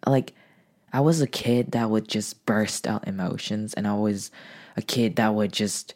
Like 0.06 0.34
I 0.92 1.02
was 1.02 1.22
a 1.22 1.28
kid 1.28 1.72
that 1.72 1.90
would 1.90 2.08
just 2.08 2.46
burst 2.46 2.88
out 2.88 3.08
emotions, 3.08 3.74
and 3.74 3.88
I 3.88 3.94
was 3.94 4.32
a 4.76 4.82
kid 4.82 5.18
that 5.18 5.36
would 5.36 5.54
just, 5.54 5.94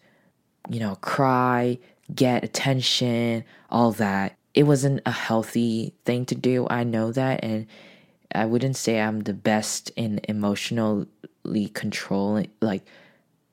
you 0.69 0.79
know, 0.79 0.95
cry, 0.95 1.79
get 2.13 2.43
attention, 2.43 3.43
all 3.69 3.91
that. 3.93 4.37
It 4.53 4.63
wasn't 4.63 5.01
a 5.05 5.11
healthy 5.11 5.95
thing 6.05 6.25
to 6.27 6.35
do. 6.35 6.67
I 6.69 6.83
know 6.83 7.11
that, 7.11 7.43
and 7.43 7.65
I 8.33 8.45
wouldn't 8.45 8.75
say 8.75 8.99
I'm 8.99 9.21
the 9.21 9.33
best 9.33 9.91
in 9.95 10.19
emotionally 10.27 11.69
controlling. 11.73 12.49
Like, 12.61 12.83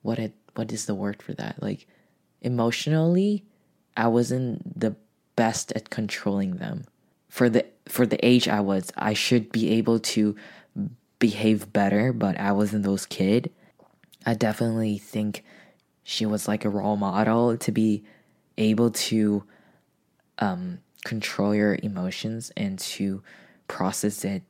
what 0.01 0.19
it 0.19 0.33
what 0.55 0.71
is 0.71 0.85
the 0.85 0.95
word 0.95 1.21
for 1.21 1.33
that? 1.33 1.61
Like, 1.61 1.87
emotionally, 2.41 3.43
I 3.95 4.07
wasn't 4.07 4.79
the 4.79 4.95
best 5.35 5.71
at 5.73 5.89
controlling 5.89 6.57
them. 6.57 6.85
For 7.29 7.49
the 7.49 7.65
for 7.87 8.05
the 8.05 8.23
age 8.25 8.47
I 8.47 8.59
was, 8.59 8.91
I 8.97 9.13
should 9.13 9.51
be 9.51 9.69
able 9.71 9.99
to 9.99 10.35
behave 11.19 11.71
better, 11.71 12.11
but 12.11 12.39
I 12.39 12.51
wasn't 12.51 12.83
those 12.83 13.05
kid. 13.05 13.51
I 14.25 14.33
definitely 14.33 14.97
think 14.97 15.43
she 16.03 16.25
was 16.25 16.47
like 16.47 16.65
a 16.65 16.69
role 16.69 16.97
model 16.97 17.57
to 17.57 17.71
be 17.71 18.03
able 18.57 18.91
to 18.91 19.43
um, 20.39 20.79
control 21.05 21.55
your 21.55 21.77
emotions 21.81 22.51
and 22.57 22.77
to 22.79 23.23
process 23.67 24.25
it 24.25 24.43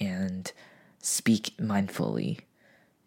and 0.00 0.52
speak 1.00 1.54
mindfully. 1.58 2.40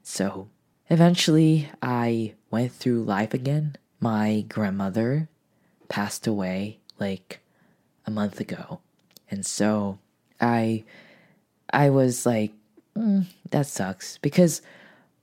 So 0.04 0.50
eventually, 0.90 1.70
I 1.82 2.34
went 2.50 2.72
through 2.72 3.04
life 3.04 3.34
again. 3.34 3.76
My 4.00 4.46
grandmother 4.50 5.30
passed 5.90 6.26
away 6.26 6.80
like 7.00 7.42
a 8.06 8.12
month 8.12 8.40
ago. 8.40 8.80
And 9.30 9.46
so 9.46 10.00
I 10.40 10.84
I 11.72 11.90
was 11.90 12.26
like 12.26 12.54
mm, 12.98 13.26
that 13.52 13.68
sucks 13.68 14.18
because 14.20 14.62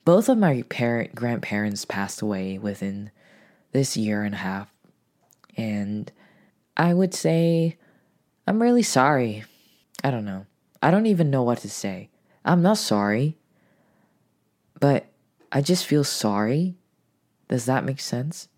both 0.05 0.29
of 0.29 0.39
my 0.39 0.63
parent 0.69 1.15
grandparents 1.15 1.85
passed 1.85 2.23
away 2.23 2.59
within 2.59 3.11
this 3.73 3.97
year 3.97 4.23
and 4.23 4.35
a 4.35 4.39
half. 4.39 4.73
And 5.57 6.11
I 6.77 6.95
would 6.95 7.15
say 7.15 7.77
I'm 8.47 8.63
really 8.63 8.83
sorry. 8.83 9.45
I 10.03 10.11
don't 10.11 10.25
know. 10.25 10.47
I 10.83 10.91
don't 10.91 11.07
even 11.07 11.31
know 11.31 11.43
what 11.43 11.59
to 11.59 11.71
say. 11.71 12.11
I'm 12.45 12.62
not 12.62 12.79
sorry. 12.79 13.37
But 14.81 15.07
I 15.51 15.61
just 15.61 15.87
feel 15.87 16.05
sorry. 16.05 16.77
Does 17.49 17.64
that 17.67 17.85
make 17.85 18.01
sense? 18.01 18.49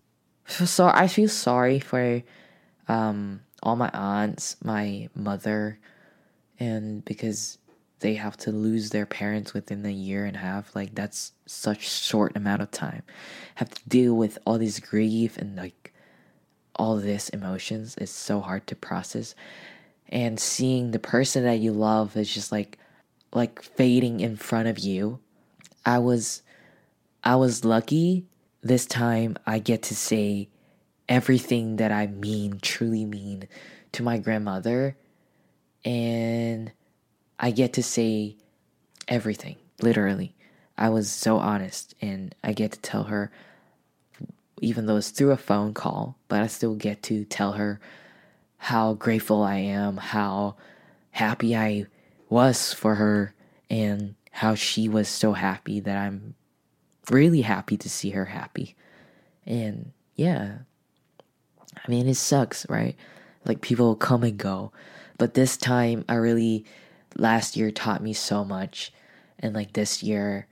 So 0.47 0.91
I 0.93 1.07
feel 1.07 1.29
sorry 1.29 1.79
for 1.79 2.23
um, 2.87 3.41
all 3.63 3.75
my 3.75 3.89
aunts, 3.93 4.57
my 4.63 5.07
mother, 5.15 5.79
and 6.59 7.05
because 7.05 7.57
they 8.01 8.15
have 8.15 8.35
to 8.35 8.51
lose 8.51 8.89
their 8.89 9.05
parents 9.05 9.53
within 9.53 9.85
a 9.85 9.91
year 9.91 10.25
and 10.25 10.35
a 10.35 10.39
half 10.39 10.75
like 10.75 10.93
that's 10.93 11.33
such 11.45 11.87
short 11.87 12.35
amount 12.35 12.61
of 12.61 12.69
time 12.71 13.03
have 13.55 13.69
to 13.69 13.81
deal 13.87 14.15
with 14.15 14.37
all 14.45 14.57
this 14.57 14.79
grief 14.79 15.37
and 15.37 15.55
like 15.55 15.93
all 16.75 16.97
this 16.97 17.29
emotions 17.29 17.95
it's 18.01 18.11
so 18.11 18.41
hard 18.41 18.65
to 18.67 18.75
process 18.75 19.33
and 20.11 20.39
seeing 20.39 20.91
the 20.91 20.99
person 20.99 21.43
that 21.43 21.59
you 21.59 21.71
love 21.71 22.17
is 22.17 22.33
just 22.33 22.51
like 22.51 22.77
like 23.33 23.61
fading 23.61 24.19
in 24.19 24.35
front 24.35 24.67
of 24.67 24.77
you 24.77 25.19
i 25.85 25.97
was 25.97 26.41
i 27.23 27.35
was 27.35 27.63
lucky 27.63 28.25
this 28.61 28.85
time 28.85 29.37
i 29.47 29.57
get 29.57 29.81
to 29.81 29.95
say 29.95 30.49
everything 31.07 31.77
that 31.77 31.91
i 31.91 32.07
mean 32.07 32.59
truly 32.61 33.05
mean 33.05 33.47
to 33.91 34.03
my 34.03 34.17
grandmother 34.17 34.95
and 35.83 36.71
I 37.39 37.51
get 37.51 37.73
to 37.73 37.83
say 37.83 38.35
everything, 39.07 39.57
literally. 39.81 40.35
I 40.77 40.89
was 40.89 41.09
so 41.09 41.37
honest, 41.37 41.95
and 42.01 42.35
I 42.43 42.53
get 42.53 42.71
to 42.73 42.79
tell 42.79 43.05
her, 43.05 43.31
even 44.61 44.85
though 44.85 44.97
it's 44.97 45.09
through 45.09 45.31
a 45.31 45.37
phone 45.37 45.73
call, 45.73 46.17
but 46.27 46.41
I 46.41 46.47
still 46.47 46.75
get 46.75 47.01
to 47.03 47.25
tell 47.25 47.53
her 47.53 47.79
how 48.63 48.93
grateful 48.93 49.41
I 49.41 49.55
am, 49.55 49.97
how 49.97 50.55
happy 51.09 51.55
I 51.55 51.87
was 52.29 52.73
for 52.73 52.93
her, 52.95 53.33
and 53.71 54.13
how 54.31 54.53
she 54.53 54.87
was 54.87 55.09
so 55.09 55.33
happy 55.33 55.79
that 55.79 55.97
I'm 55.97 56.35
really 57.09 57.41
happy 57.41 57.75
to 57.77 57.89
see 57.89 58.11
her 58.11 58.25
happy. 58.25 58.75
And 59.47 59.93
yeah, 60.15 60.59
I 61.75 61.89
mean, 61.89 62.07
it 62.07 62.17
sucks, 62.17 62.69
right? 62.69 62.95
Like 63.45 63.61
people 63.61 63.95
come 63.95 64.21
and 64.21 64.37
go. 64.37 64.71
But 65.17 65.33
this 65.33 65.57
time, 65.57 66.05
I 66.07 66.13
really 66.13 66.63
last 67.17 67.57
year 67.57 67.71
taught 67.71 68.03
me 68.03 68.13
so 68.13 68.45
much 68.45 68.93
and 69.39 69.55
like 69.55 69.73
this 69.73 70.03
year 70.03 70.47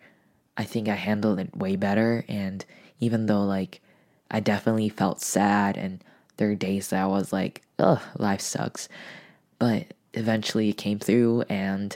I 0.58 0.63
think 0.63 0.89
I 0.89 0.95
handled 0.95 1.39
it 1.39 1.56
way 1.56 1.76
better 1.76 2.26
and 2.28 2.65
even 3.00 3.28
though 3.28 3.43
like 3.43 3.82
I 4.32 4.39
definitely 4.39 4.89
felt 4.89 5.22
sad 5.22 5.78
and 5.78 6.04
there 6.38 6.50
are 6.50 6.56
days 6.56 6.89
that 6.89 7.04
I 7.04 7.06
was 7.06 7.32
like, 7.32 7.62
ugh, 7.79 8.01
life 8.17 8.41
sucks. 8.41 8.89
But 9.57 9.93
eventually 10.13 10.69
it 10.69 10.77
came 10.77 10.99
through 10.99 11.43
and 11.49 11.95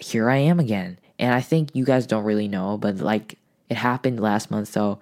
here 0.00 0.30
I 0.30 0.36
am 0.36 0.60
again. 0.60 0.98
And 1.18 1.34
I 1.34 1.40
think 1.40 1.70
you 1.74 1.84
guys 1.84 2.06
don't 2.06 2.24
really 2.24 2.48
know, 2.48 2.78
but 2.78 2.98
like 2.98 3.38
it 3.68 3.76
happened 3.76 4.20
last 4.20 4.50
month, 4.50 4.68
so 4.68 4.98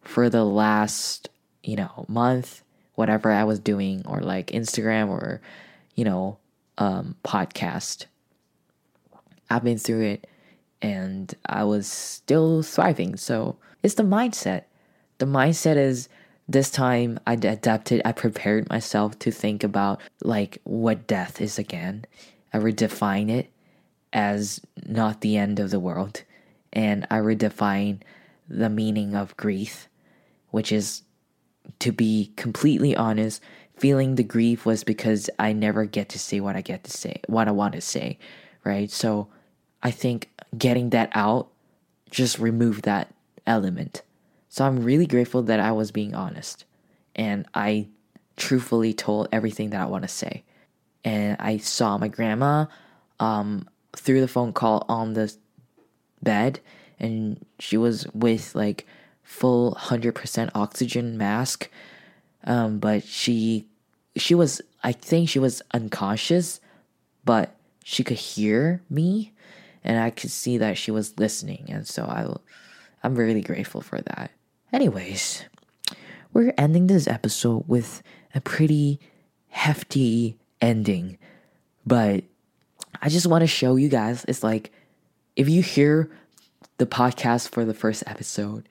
for 0.00 0.28
the 0.28 0.44
last, 0.44 1.28
you 1.62 1.76
know, 1.76 2.04
month, 2.08 2.62
whatever 2.94 3.30
I 3.30 3.44
was 3.44 3.58
doing, 3.58 4.02
or 4.06 4.20
like 4.20 4.48
Instagram 4.48 5.08
or, 5.08 5.40
you 5.94 6.04
know, 6.04 6.38
um, 6.78 7.16
podcast, 7.24 8.06
I've 9.50 9.64
been 9.64 9.78
through 9.78 10.02
it 10.02 10.26
and 10.80 11.32
I 11.46 11.64
was 11.64 11.86
still 11.86 12.62
thriving. 12.62 13.16
So 13.16 13.56
it's 13.82 13.94
the 13.94 14.02
mindset. 14.02 14.64
The 15.18 15.26
mindset 15.26 15.76
is 15.76 16.08
this 16.48 16.70
time 16.70 17.18
I 17.26 17.34
adapted, 17.34 18.02
I 18.04 18.12
prepared 18.12 18.68
myself 18.68 19.18
to 19.20 19.30
think 19.30 19.64
about 19.64 20.00
like 20.22 20.58
what 20.64 21.06
death 21.06 21.40
is 21.40 21.58
again. 21.58 22.04
I 22.52 22.58
redefine 22.58 23.30
it 23.30 23.50
as 24.12 24.60
not 24.86 25.20
the 25.20 25.36
end 25.36 25.58
of 25.58 25.70
the 25.70 25.80
world. 25.80 26.22
And 26.72 27.06
I 27.10 27.18
redefine 27.18 28.00
the 28.48 28.68
meaning 28.68 29.14
of 29.14 29.36
grief, 29.36 29.88
which 30.50 30.72
is 30.72 31.02
to 31.78 31.92
be 31.92 32.32
completely 32.36 32.94
honest, 32.96 33.40
feeling 33.76 34.14
the 34.14 34.22
grief 34.22 34.66
was 34.66 34.84
because 34.84 35.30
I 35.38 35.52
never 35.52 35.84
get 35.84 36.08
to 36.10 36.18
say 36.18 36.40
what 36.40 36.56
I 36.56 36.60
get 36.60 36.84
to 36.84 36.90
say, 36.90 37.20
what 37.26 37.48
I 37.48 37.52
want 37.52 37.74
to 37.74 37.80
say, 37.80 38.18
right? 38.64 38.90
So 38.90 39.28
I 39.82 39.90
think 39.90 40.30
getting 40.56 40.90
that 40.90 41.10
out 41.14 41.48
just 42.10 42.38
removed 42.38 42.84
that 42.84 43.12
element. 43.46 44.02
So 44.52 44.66
I'm 44.66 44.84
really 44.84 45.06
grateful 45.06 45.42
that 45.44 45.60
I 45.60 45.72
was 45.72 45.92
being 45.92 46.14
honest 46.14 46.66
and 47.16 47.46
I 47.54 47.88
truthfully 48.36 48.92
told 48.92 49.28
everything 49.32 49.70
that 49.70 49.80
I 49.80 49.86
want 49.86 50.02
to 50.02 50.08
say. 50.08 50.44
And 51.02 51.38
I 51.40 51.56
saw 51.56 51.96
my 51.96 52.08
grandma 52.08 52.66
um, 53.18 53.66
through 53.96 54.20
the 54.20 54.28
phone 54.28 54.52
call 54.52 54.84
on 54.90 55.14
the 55.14 55.34
bed, 56.22 56.60
and 57.00 57.42
she 57.60 57.78
was 57.78 58.06
with 58.12 58.54
like 58.54 58.86
full 59.22 59.74
100% 59.74 60.50
oxygen 60.54 61.16
mask. 61.16 61.70
Um, 62.44 62.78
but 62.78 63.04
she 63.04 63.64
she 64.16 64.34
was 64.34 64.60
I 64.84 64.92
think 64.92 65.30
she 65.30 65.38
was 65.38 65.62
unconscious, 65.72 66.60
but 67.24 67.56
she 67.84 68.04
could 68.04 68.18
hear 68.18 68.82
me 68.90 69.32
and 69.82 69.98
I 69.98 70.10
could 70.10 70.30
see 70.30 70.58
that 70.58 70.76
she 70.76 70.90
was 70.90 71.18
listening, 71.18 71.64
and 71.70 71.88
so 71.88 72.04
I, 72.04 72.36
I'm 73.02 73.14
really 73.14 73.40
grateful 73.40 73.80
for 73.80 73.98
that. 74.02 74.30
Anyways, 74.72 75.44
we're 76.32 76.54
ending 76.56 76.86
this 76.86 77.06
episode 77.06 77.64
with 77.66 78.02
a 78.34 78.40
pretty 78.40 78.98
hefty 79.48 80.38
ending. 80.62 81.18
But 81.84 82.24
I 83.02 83.10
just 83.10 83.26
want 83.26 83.42
to 83.42 83.46
show 83.46 83.76
you 83.76 83.90
guys 83.90 84.24
it's 84.26 84.42
like 84.42 84.72
if 85.36 85.48
you 85.48 85.62
hear 85.62 86.10
the 86.78 86.86
podcast 86.86 87.50
for 87.50 87.66
the 87.66 87.74
first 87.74 88.02
episode, 88.06 88.66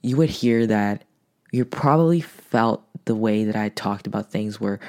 you 0.00 0.16
would 0.16 0.30
hear 0.30 0.66
that 0.66 1.04
you 1.52 1.66
probably 1.66 2.20
felt 2.22 2.82
the 3.04 3.14
way 3.14 3.44
that 3.44 3.56
I 3.56 3.68
talked 3.68 4.06
about 4.06 4.30
things 4.30 4.58
were 4.58 4.80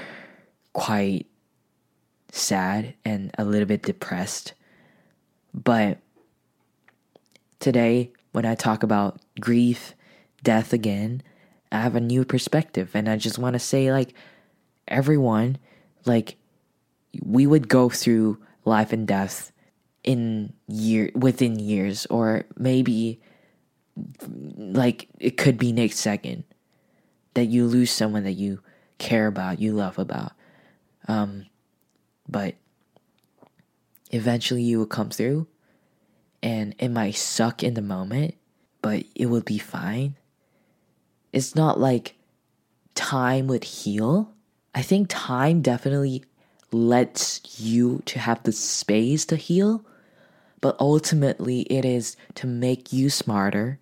quite 0.71 1.25
sad 2.31 2.93
and 3.03 3.31
a 3.37 3.43
little 3.43 3.67
bit 3.67 3.83
depressed. 3.83 4.53
But 5.53 5.99
today, 7.59 8.11
when 8.31 8.45
I 8.45 8.55
talk 8.55 8.83
about 8.83 9.19
grief, 9.39 9.94
death 10.45 10.71
again, 10.71 11.21
I 11.71 11.81
have 11.81 11.95
a 11.95 11.99
new 11.99 12.23
perspective. 12.23 12.91
And 12.93 13.09
I 13.09 13.17
just 13.17 13.37
want 13.37 13.53
to 13.55 13.59
say, 13.59 13.91
like, 13.91 14.13
everyone, 14.87 15.57
like, 16.05 16.37
we 17.21 17.45
would 17.45 17.67
go 17.67 17.89
through 17.89 18.37
life 18.63 18.93
and 18.93 19.05
death 19.05 19.51
in 20.03 20.53
year 20.67 21.11
within 21.15 21.59
years 21.59 22.05
or 22.07 22.45
maybe 22.57 23.19
like 24.55 25.07
it 25.19 25.35
could 25.37 25.57
be 25.57 25.71
next 25.71 25.97
second 25.97 26.43
that 27.33 27.45
you 27.45 27.65
lose 27.65 27.89
someone 27.89 28.23
that 28.23 28.33
you 28.33 28.59
care 28.99 29.25
about 29.25 29.59
you 29.59 29.73
love 29.73 29.97
about 29.97 30.33
um 31.07 31.45
but 32.29 32.53
eventually 34.11 34.61
you 34.61 34.77
will 34.77 34.85
come 34.85 35.09
through 35.09 35.47
and 36.45 36.75
it 36.77 36.89
might 36.89 37.15
suck 37.15 37.63
in 37.63 37.73
the 37.73 37.81
moment, 37.81 38.35
but 38.83 39.03
it 39.15 39.25
will 39.25 39.41
be 39.41 39.57
fine. 39.57 40.15
It's 41.35 41.53
not 41.53 41.77
like 41.77 42.15
time 42.95 43.47
would 43.47 43.65
heal. 43.65 44.31
I 44.73 44.81
think 44.81 45.07
time 45.09 45.61
definitely 45.61 46.23
lets 46.71 47.59
you 47.59 48.01
to 48.05 48.19
have 48.19 48.41
the 48.43 48.53
space 48.53 49.25
to 49.25 49.35
heal, 49.35 49.83
but 50.61 50.77
ultimately 50.79 51.63
it 51.63 51.83
is 51.83 52.15
to 52.35 52.47
make 52.47 52.93
you 52.93 53.09
smarter, 53.09 53.79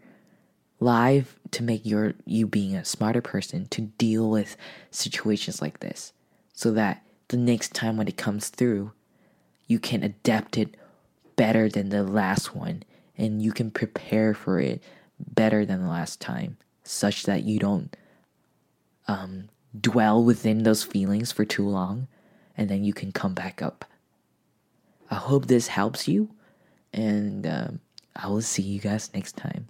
live 0.79 1.37
to 1.51 1.61
make 1.61 1.85
your 1.85 2.15
you 2.25 2.47
being 2.47 2.75
a 2.75 2.83
smarter 2.83 3.21
person 3.21 3.67
to 3.67 3.81
deal 3.81 4.31
with 4.31 4.57
situations 4.89 5.61
like 5.61 5.79
this 5.79 6.11
so 6.53 6.71
that 6.71 7.03
the 7.27 7.37
next 7.37 7.75
time 7.75 7.97
when 7.97 8.07
it 8.07 8.17
comes 8.17 8.49
through, 8.49 8.93
you 9.67 9.77
can 9.77 10.01
adapt 10.01 10.57
it 10.57 10.75
better 11.35 11.69
than 11.69 11.89
the 11.89 12.01
last 12.01 12.55
one 12.55 12.81
and 13.15 13.43
you 13.43 13.51
can 13.51 13.69
prepare 13.69 14.33
for 14.33 14.59
it 14.59 14.81
better 15.19 15.67
than 15.67 15.83
the 15.83 15.87
last 15.89 16.19
time 16.19 16.57
such 16.83 17.23
that 17.23 17.43
you 17.43 17.59
don't 17.59 17.95
um, 19.07 19.49
dwell 19.79 20.23
within 20.23 20.63
those 20.63 20.83
feelings 20.83 21.31
for 21.31 21.45
too 21.45 21.67
long 21.67 22.07
and 22.57 22.69
then 22.69 22.83
you 22.83 22.93
can 22.93 23.11
come 23.11 23.33
back 23.33 23.61
up. 23.61 23.85
I 25.09 25.15
hope 25.15 25.47
this 25.47 25.67
helps 25.67 26.07
you 26.07 26.29
and 26.93 27.45
um, 27.47 27.79
I 28.15 28.27
will 28.27 28.41
see 28.41 28.63
you 28.63 28.79
guys 28.79 29.09
next 29.13 29.35
time. 29.37 29.67